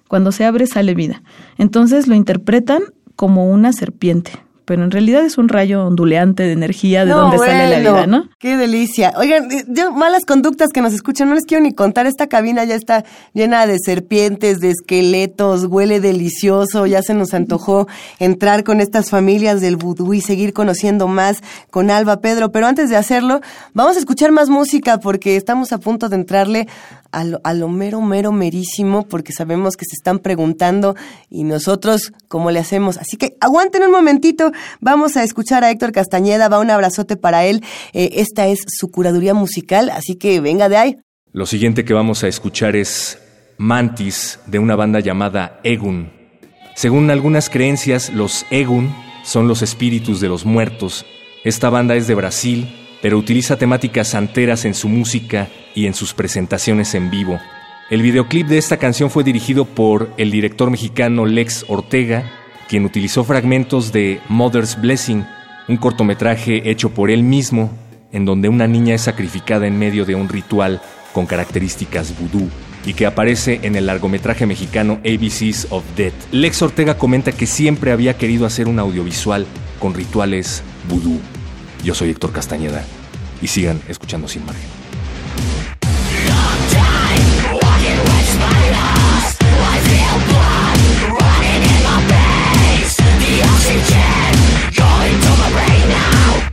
[0.08, 1.22] cuando se abre sale vida.
[1.56, 2.82] Entonces lo interpretan
[3.16, 4.32] como una serpiente
[4.70, 7.78] pero en realidad es un rayo onduleante de energía de no, donde bueno, sale la
[7.80, 8.28] vida, ¿no?
[8.38, 9.12] Qué delicia.
[9.16, 12.62] Oigan, eh, yo, malas conductas que nos escuchan, no les quiero ni contar, esta cabina
[12.62, 13.04] ya está
[13.34, 17.88] llena de serpientes, de esqueletos, huele delicioso, ya se nos antojó
[18.20, 21.42] entrar con estas familias del vudú y seguir conociendo más
[21.72, 23.40] con Alba Pedro, pero antes de hacerlo,
[23.74, 26.68] vamos a escuchar más música porque estamos a punto de entrarle
[27.12, 30.94] a lo, a lo, mero, mero, merísimo, porque sabemos que se están preguntando
[31.28, 32.98] y nosotros cómo le hacemos.
[32.98, 37.44] Así que aguanten un momentito, vamos a escuchar a Héctor Castañeda, va un abrazote para
[37.44, 37.62] él.
[37.92, 40.96] Eh, esta es su curaduría musical, así que venga de ahí.
[41.32, 43.18] Lo siguiente que vamos a escuchar es
[43.58, 46.12] Mantis, de una banda llamada Egun.
[46.74, 51.04] Según algunas creencias, los Egun son los espíritus de los muertos.
[51.44, 52.68] Esta banda es de Brasil
[53.02, 57.38] pero utiliza temáticas santeras en su música y en sus presentaciones en vivo.
[57.90, 62.30] El videoclip de esta canción fue dirigido por el director mexicano Lex Ortega,
[62.70, 65.26] quien utilizó fragmentos de Mother's Blessing,
[65.66, 67.72] un cortometraje hecho por él mismo,
[68.12, 70.80] en donde una niña es sacrificada en medio de un ritual
[71.12, 72.48] con características vudú
[72.86, 76.14] y que aparece en el largometraje mexicano ABCs of Death.
[76.30, 79.46] Lex Ortega comenta que siempre había querido hacer un audiovisual
[79.80, 81.18] con rituales vudú.
[81.82, 82.84] Yo soy Héctor Castañeda
[83.42, 84.80] y sigan escuchando Sin Margen.
[93.42, 94.32] oxygen.
[94.76, 96.49] Going to my brain now.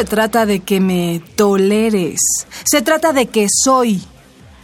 [0.00, 2.20] Se trata de que me toleres,
[2.64, 4.02] se trata de que soy.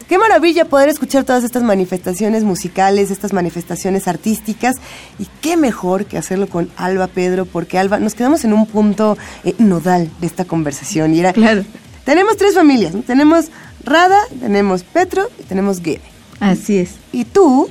[0.09, 4.76] Qué maravilla poder escuchar todas estas manifestaciones musicales, estas manifestaciones artísticas
[5.18, 9.18] y qué mejor que hacerlo con Alba Pedro, porque Alba, nos quedamos en un punto
[9.45, 11.66] eh, nodal de esta conversación y era, claro.
[12.07, 13.51] tenemos tres familias, tenemos
[13.84, 16.01] Rada, tenemos Petro y tenemos Guede.
[16.41, 16.93] Así es.
[17.12, 17.68] Y tú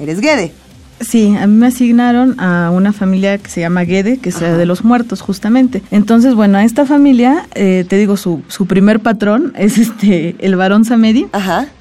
[0.00, 0.52] eres Guede.
[1.00, 4.64] Sí, a mí me asignaron a una familia que se llama Guede, que es de
[4.66, 5.82] los muertos, justamente.
[5.90, 10.56] Entonces, bueno, a esta familia, eh, te digo, su, su primer patrón es este el
[10.56, 11.26] varón Samedi,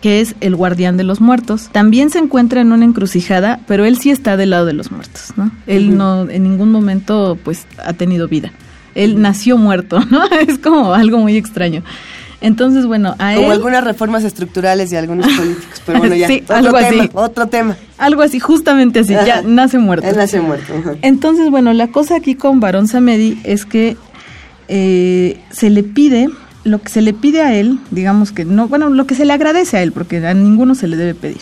[0.02, 1.70] que es el guardián de los muertos.
[1.72, 5.34] También se encuentra en una encrucijada, pero él sí está del lado de los muertos,
[5.38, 5.52] ¿no?
[5.66, 8.52] Él no, en ningún momento, pues, ha tenido vida.
[8.96, 10.26] Él nació muerto, ¿no?
[10.26, 11.84] Es como algo muy extraño.
[12.42, 16.28] Entonces, bueno, a Como algunas reformas estructurales de algunos políticos, pero bueno, ya.
[16.28, 17.10] sí, algo así.
[17.14, 17.78] Otro tema.
[17.98, 20.08] Algo así, justamente así, ya nace muerto.
[20.08, 20.74] Él nace muerto.
[21.02, 23.98] Entonces, bueno, la cosa aquí con Barón Samedi es que
[24.68, 26.30] eh, se le pide,
[26.64, 29.34] lo que se le pide a él, digamos que no, bueno, lo que se le
[29.34, 31.42] agradece a él, porque a ninguno se le debe pedir.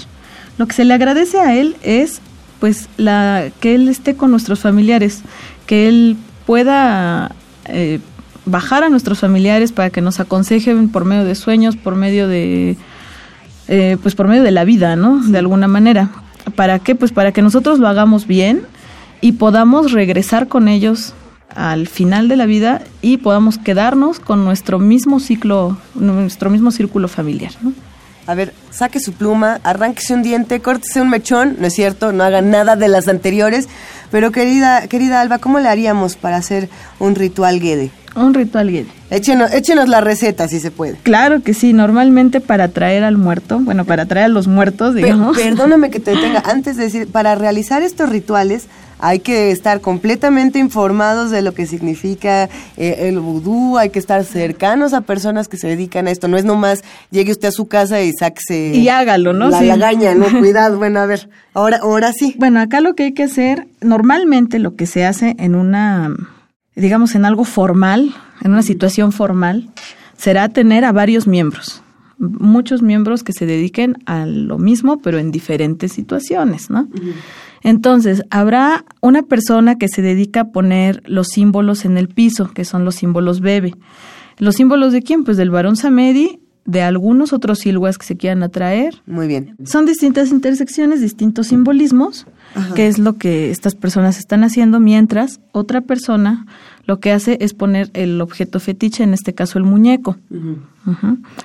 [0.58, 2.22] Lo que se le agradece a él es,
[2.60, 5.22] pues, la que él esté con nuestros familiares,
[5.66, 7.32] que él pueda
[7.66, 8.00] eh,
[8.46, 12.78] bajar a nuestros familiares para que nos aconsejen por medio de sueños, por medio de,
[13.68, 15.20] eh, pues por medio de la vida, ¿no?
[15.24, 16.10] De alguna manera.
[16.56, 16.96] ¿Para qué?
[16.96, 18.64] Pues para que nosotros lo hagamos bien
[19.22, 21.14] y podamos regresar con ellos
[21.56, 27.08] al final de la vida y podamos quedarnos con nuestro mismo ciclo, nuestro mismo círculo
[27.08, 27.52] familiar.
[28.26, 32.24] A ver, saque su pluma, arránquese un diente, córtese un mechón, no es cierto, no
[32.24, 33.68] haga nada de las anteriores,
[34.12, 36.70] pero querida, querida Alba, ¿cómo le haríamos para hacer
[37.00, 37.92] un ritual Guede?
[38.16, 38.88] Un ritual Guede.
[39.10, 40.96] Échenos, échenos la receta si se puede.
[41.04, 45.38] Claro que sí, normalmente para traer al muerto, bueno, para traer a los muertos, digamos.
[45.44, 48.68] perdóname que te detenga, antes de decir, para realizar estos rituales
[49.00, 52.46] hay que estar completamente informados de lo que significa
[52.78, 56.38] eh, el vudú, hay que estar cercanos a personas que se dedican a esto, no
[56.38, 59.50] es nomás llegue usted a su casa y sáquese y hágalo, ¿no?
[59.50, 62.36] La lagaña, no, cuidado, bueno, a ver, ahora, ahora sí.
[62.40, 66.16] Bueno, acá lo que hay que hacer, normalmente lo que se hace en una
[66.76, 69.70] digamos, en algo formal, en una situación formal,
[70.18, 71.82] será tener a varios miembros,
[72.18, 76.88] muchos miembros que se dediquen a lo mismo, pero en diferentes situaciones, ¿no?
[77.64, 82.66] Entonces, habrá una persona que se dedica a poner los símbolos en el piso, que
[82.66, 83.74] son los símbolos bebe.
[84.38, 85.24] ¿Los símbolos de quién?
[85.24, 89.02] Pues del varón Samedi, de algunos otros silwas que se quieran atraer.
[89.06, 89.56] Muy bien.
[89.66, 92.26] Son distintas intersecciones, distintos simbolismos,
[92.76, 96.46] que es lo que estas personas están haciendo, mientras otra persona
[96.86, 100.18] lo que hace es poner el objeto fetiche, en este caso el muñeco.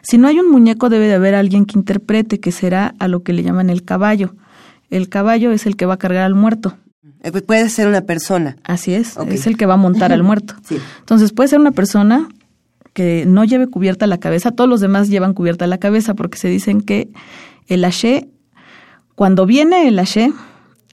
[0.03, 3.23] Si no hay un muñeco, debe de haber alguien que interprete, que será a lo
[3.23, 4.35] que le llaman el caballo.
[4.91, 6.77] El caballo es el que va a cargar al muerto.
[7.23, 8.57] Eh, pues puede ser una persona.
[8.65, 10.55] Así es, es el que va a montar al muerto.
[11.01, 12.29] Entonces puede ser una persona
[12.93, 16.49] que no lleve cubierta la cabeza, todos los demás llevan cubierta la cabeza porque se
[16.49, 17.09] dicen que
[17.69, 18.29] el haché,
[19.15, 20.33] cuando viene el haché,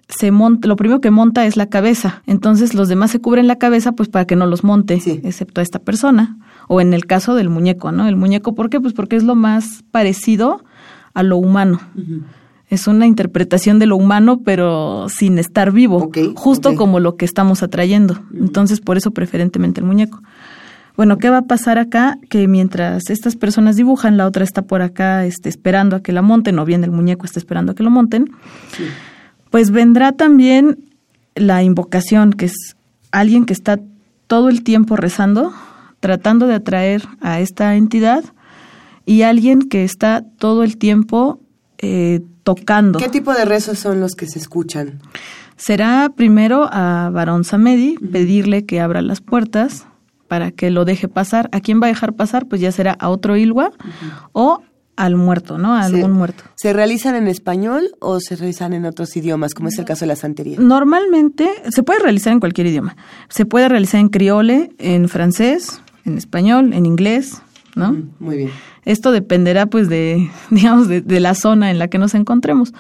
[0.08, 2.22] se monta, lo primero que monta es la cabeza.
[2.28, 5.64] Entonces los demás se cubren la cabeza pues para que no los monte, excepto a
[5.64, 6.38] esta persona.
[6.68, 8.08] O en el caso del muñeco, ¿no?
[8.08, 8.80] El muñeco, ¿por qué?
[8.80, 10.64] Pues porque es lo más parecido
[11.14, 11.80] a lo humano.
[12.70, 17.62] Es una interpretación de lo humano, pero sin estar vivo, justo como lo que estamos
[17.62, 18.20] atrayendo.
[18.34, 20.22] Entonces, por eso preferentemente el muñeco.
[20.98, 22.18] Bueno, ¿qué va a pasar acá?
[22.30, 26.22] Que mientras estas personas dibujan, la otra está por acá este, esperando a que la
[26.22, 28.32] monten, o bien el muñeco está esperando a que lo monten.
[28.76, 28.86] Sí
[29.56, 30.84] pues vendrá también
[31.34, 32.76] la invocación, que es
[33.12, 33.80] alguien que está
[34.28, 35.54] todo el tiempo rezando,
[36.02, 38.26] tratando de atraer a esta entidad,
[39.06, 41.40] y alguien que está todo el tiempo
[41.78, 43.00] eh, tocando.
[43.00, 45.00] ¿Qué tipo de rezos son los que se escuchan?
[45.56, 49.88] Será primero a Barón Samedi pedirle que abra las puertas
[50.28, 51.48] para que lo deje pasar.
[51.54, 52.48] ¿A quién va a dejar pasar?
[52.48, 53.72] Pues ya será a otro Ilwa
[54.34, 54.60] o
[54.96, 55.76] al muerto, ¿no?
[55.76, 56.44] A algún muerto.
[56.56, 60.08] ¿Se realizan en español o se realizan en otros idiomas, como es el caso de
[60.08, 60.58] la santería?
[60.60, 62.96] Normalmente se puede realizar en cualquier idioma.
[63.30, 67.42] Se puede realizar en criole, en francés, en español, en inglés,
[67.76, 67.92] ¿no?
[67.92, 68.52] Mm, muy bien.
[68.86, 72.74] Esto dependerá, pues, de, digamos, de, la zona en la que nos encontremos.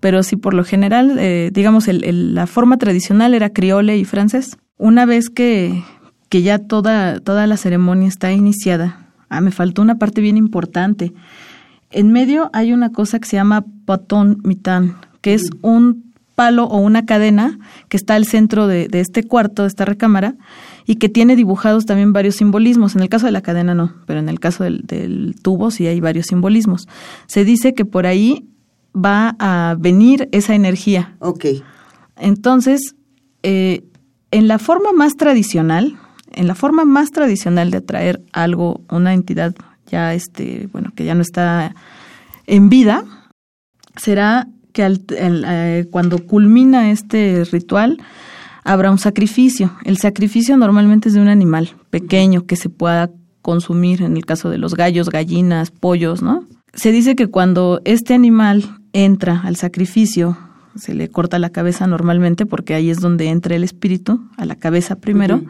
[0.00, 4.56] Pero sí, por lo general, eh, digamos, el, la forma tradicional era criole y francés.
[4.78, 5.84] Una vez que,
[6.28, 11.12] que ya toda, toda la ceremonia está iniciada, Ah, me faltó una parte bien importante.
[11.90, 16.78] En medio hay una cosa que se llama patón mitán, que es un palo o
[16.78, 17.58] una cadena
[17.88, 20.34] que está al centro de, este cuarto, de esta recámara,
[20.86, 22.94] y que tiene dibujados también varios simbolismos.
[22.94, 26.00] En el caso de la cadena no, pero en el caso del, tubo sí hay
[26.00, 26.88] varios simbolismos.
[27.26, 28.46] Se dice que por ahí
[28.94, 31.16] va a venir esa energía.
[31.20, 31.46] Ok.
[32.18, 32.96] Entonces,
[33.42, 33.82] eh,
[34.30, 35.96] en la forma más tradicional,
[36.34, 39.54] en la forma más tradicional de atraer algo, una entidad
[39.90, 41.74] ya este, bueno, que ya no está
[42.46, 43.04] en vida,
[43.96, 47.98] será que al, eh, cuando culmina este ritual
[48.64, 49.72] habrá un sacrificio.
[49.84, 53.10] El sacrificio normalmente es de un animal pequeño que se pueda
[53.42, 56.46] consumir, en el caso de los gallos, gallinas, pollos, ¿no?
[56.72, 60.38] Se dice que cuando este animal entra al sacrificio,
[60.74, 64.54] se le corta la cabeza normalmente porque ahí es donde entra el espíritu, a la
[64.54, 65.42] cabeza primero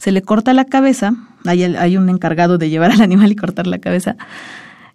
[0.00, 3.78] se le corta la cabeza, hay, un encargado de llevar al animal y cortar la
[3.78, 4.16] cabeza,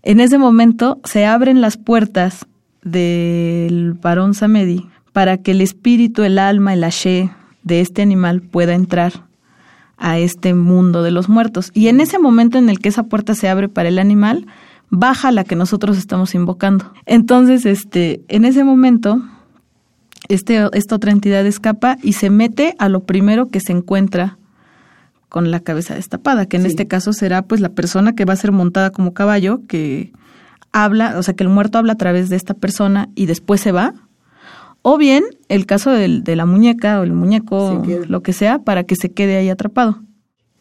[0.01, 2.45] en ese momento se abren las puertas
[2.83, 7.31] del varón Samedi para que el espíritu, el alma, el ashe
[7.63, 9.13] de este animal pueda entrar
[9.97, 11.71] a este mundo de los muertos.
[11.73, 14.45] Y en ese momento en el que esa puerta se abre para el animal,
[14.89, 16.91] baja la que nosotros estamos invocando.
[17.05, 19.21] Entonces, este, en ese momento,
[20.27, 24.37] este, esta otra entidad escapa y se mete a lo primero que se encuentra
[25.35, 28.37] con la cabeza destapada, que en este caso será pues la persona que va a
[28.37, 30.13] ser montada como caballo, que
[30.71, 33.73] habla, o sea, que el muerto habla a través de esta persona y después se
[33.73, 33.93] va,
[34.81, 38.95] o bien el caso de la muñeca o el muñeco, lo que sea, para que
[38.95, 40.03] se quede ahí atrapado.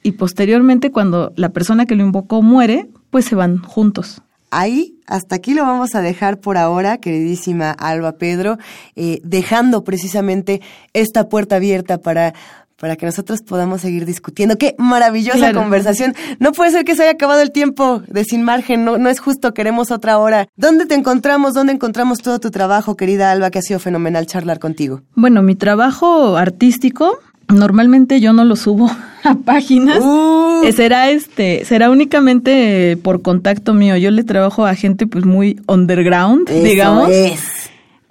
[0.03, 4.23] Y posteriormente, cuando la persona que lo invocó muere, pues se van juntos.
[4.51, 8.59] Ahí, hasta aquí lo vamos a dejar por ahora, queridísima Alba Pedro,
[8.97, 10.61] eh, dejando precisamente
[10.95, 12.35] esta puerta abierta para
[12.79, 14.59] para que nosotros podamos seguir discutiendo.
[14.59, 16.15] Qué maravillosa conversación.
[16.39, 19.21] No puede ser que se haya acabado el tiempo de sin margen, no, no es
[19.21, 20.49] justo, queremos otra hora.
[20.57, 21.55] ¿Dónde te encontramos?
[21.55, 25.03] ¿Dónde encontramos todo tu trabajo, querida Alba, que ha sido fenomenal charlar contigo?
[25.15, 27.19] Bueno, mi trabajo artístico
[27.49, 28.91] Normalmente yo no lo subo
[29.25, 29.99] a páginas.
[30.01, 30.63] Uh.
[30.75, 33.97] Será este, será únicamente por contacto mío.
[33.97, 37.11] Yo le trabajo a gente pues muy underground, digamos.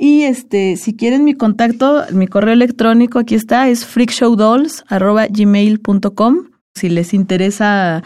[0.04, 6.36] Y este, si quieren mi contacto, mi correo electrónico aquí está, es freakshowdolls.gmail.com.
[6.76, 8.04] Si les interesa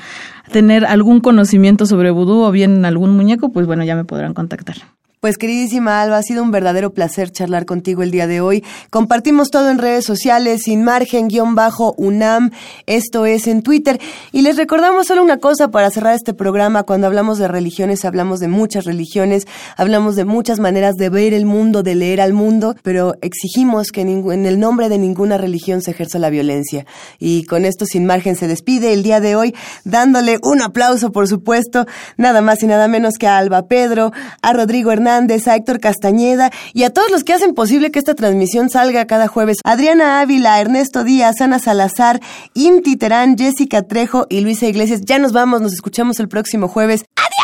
[0.52, 4.76] tener algún conocimiento sobre vudú o bien algún muñeco, pues bueno, ya me podrán contactar.
[5.20, 8.64] Pues queridísima Alba, ha sido un verdadero placer charlar contigo el día de hoy.
[8.92, 12.52] Compartimos todo en redes sociales, sin margen, guion bajo, UNAM,
[12.86, 14.00] esto es en Twitter.
[14.32, 16.84] Y les recordamos solo una cosa para cerrar este programa.
[16.84, 21.48] Cuando hablamos de religiones, hablamos de muchas religiones, hablamos de muchas maneras de ver el
[21.48, 25.92] mundo, de leer al mundo, pero exigimos que en el nombre de ninguna religión se
[25.92, 26.86] ejerza la violencia.
[27.18, 31.28] Y con esto, sin margen, se despide el día de hoy, dándole un aplauso, por
[31.28, 31.88] supuesto,
[32.18, 34.12] nada más y nada menos que a Alba Pedro,
[34.44, 38.70] a Rodrigo A Héctor Castañeda y a todos los que hacen posible que esta transmisión
[38.70, 39.58] salga cada jueves.
[39.64, 42.20] Adriana Ávila, Ernesto Díaz, Ana Salazar,
[42.54, 45.02] Inti Terán, Jessica Trejo y Luisa Iglesias.
[45.06, 47.06] Ya nos vamos, nos escuchamos el próximo jueves.
[47.16, 47.38] ¡Adiós!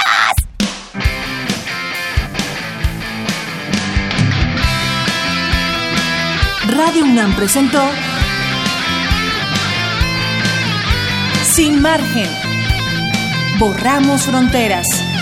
[6.76, 7.82] Radio UNAM presentó
[11.46, 12.28] Sin margen.
[13.58, 15.13] Borramos fronteras.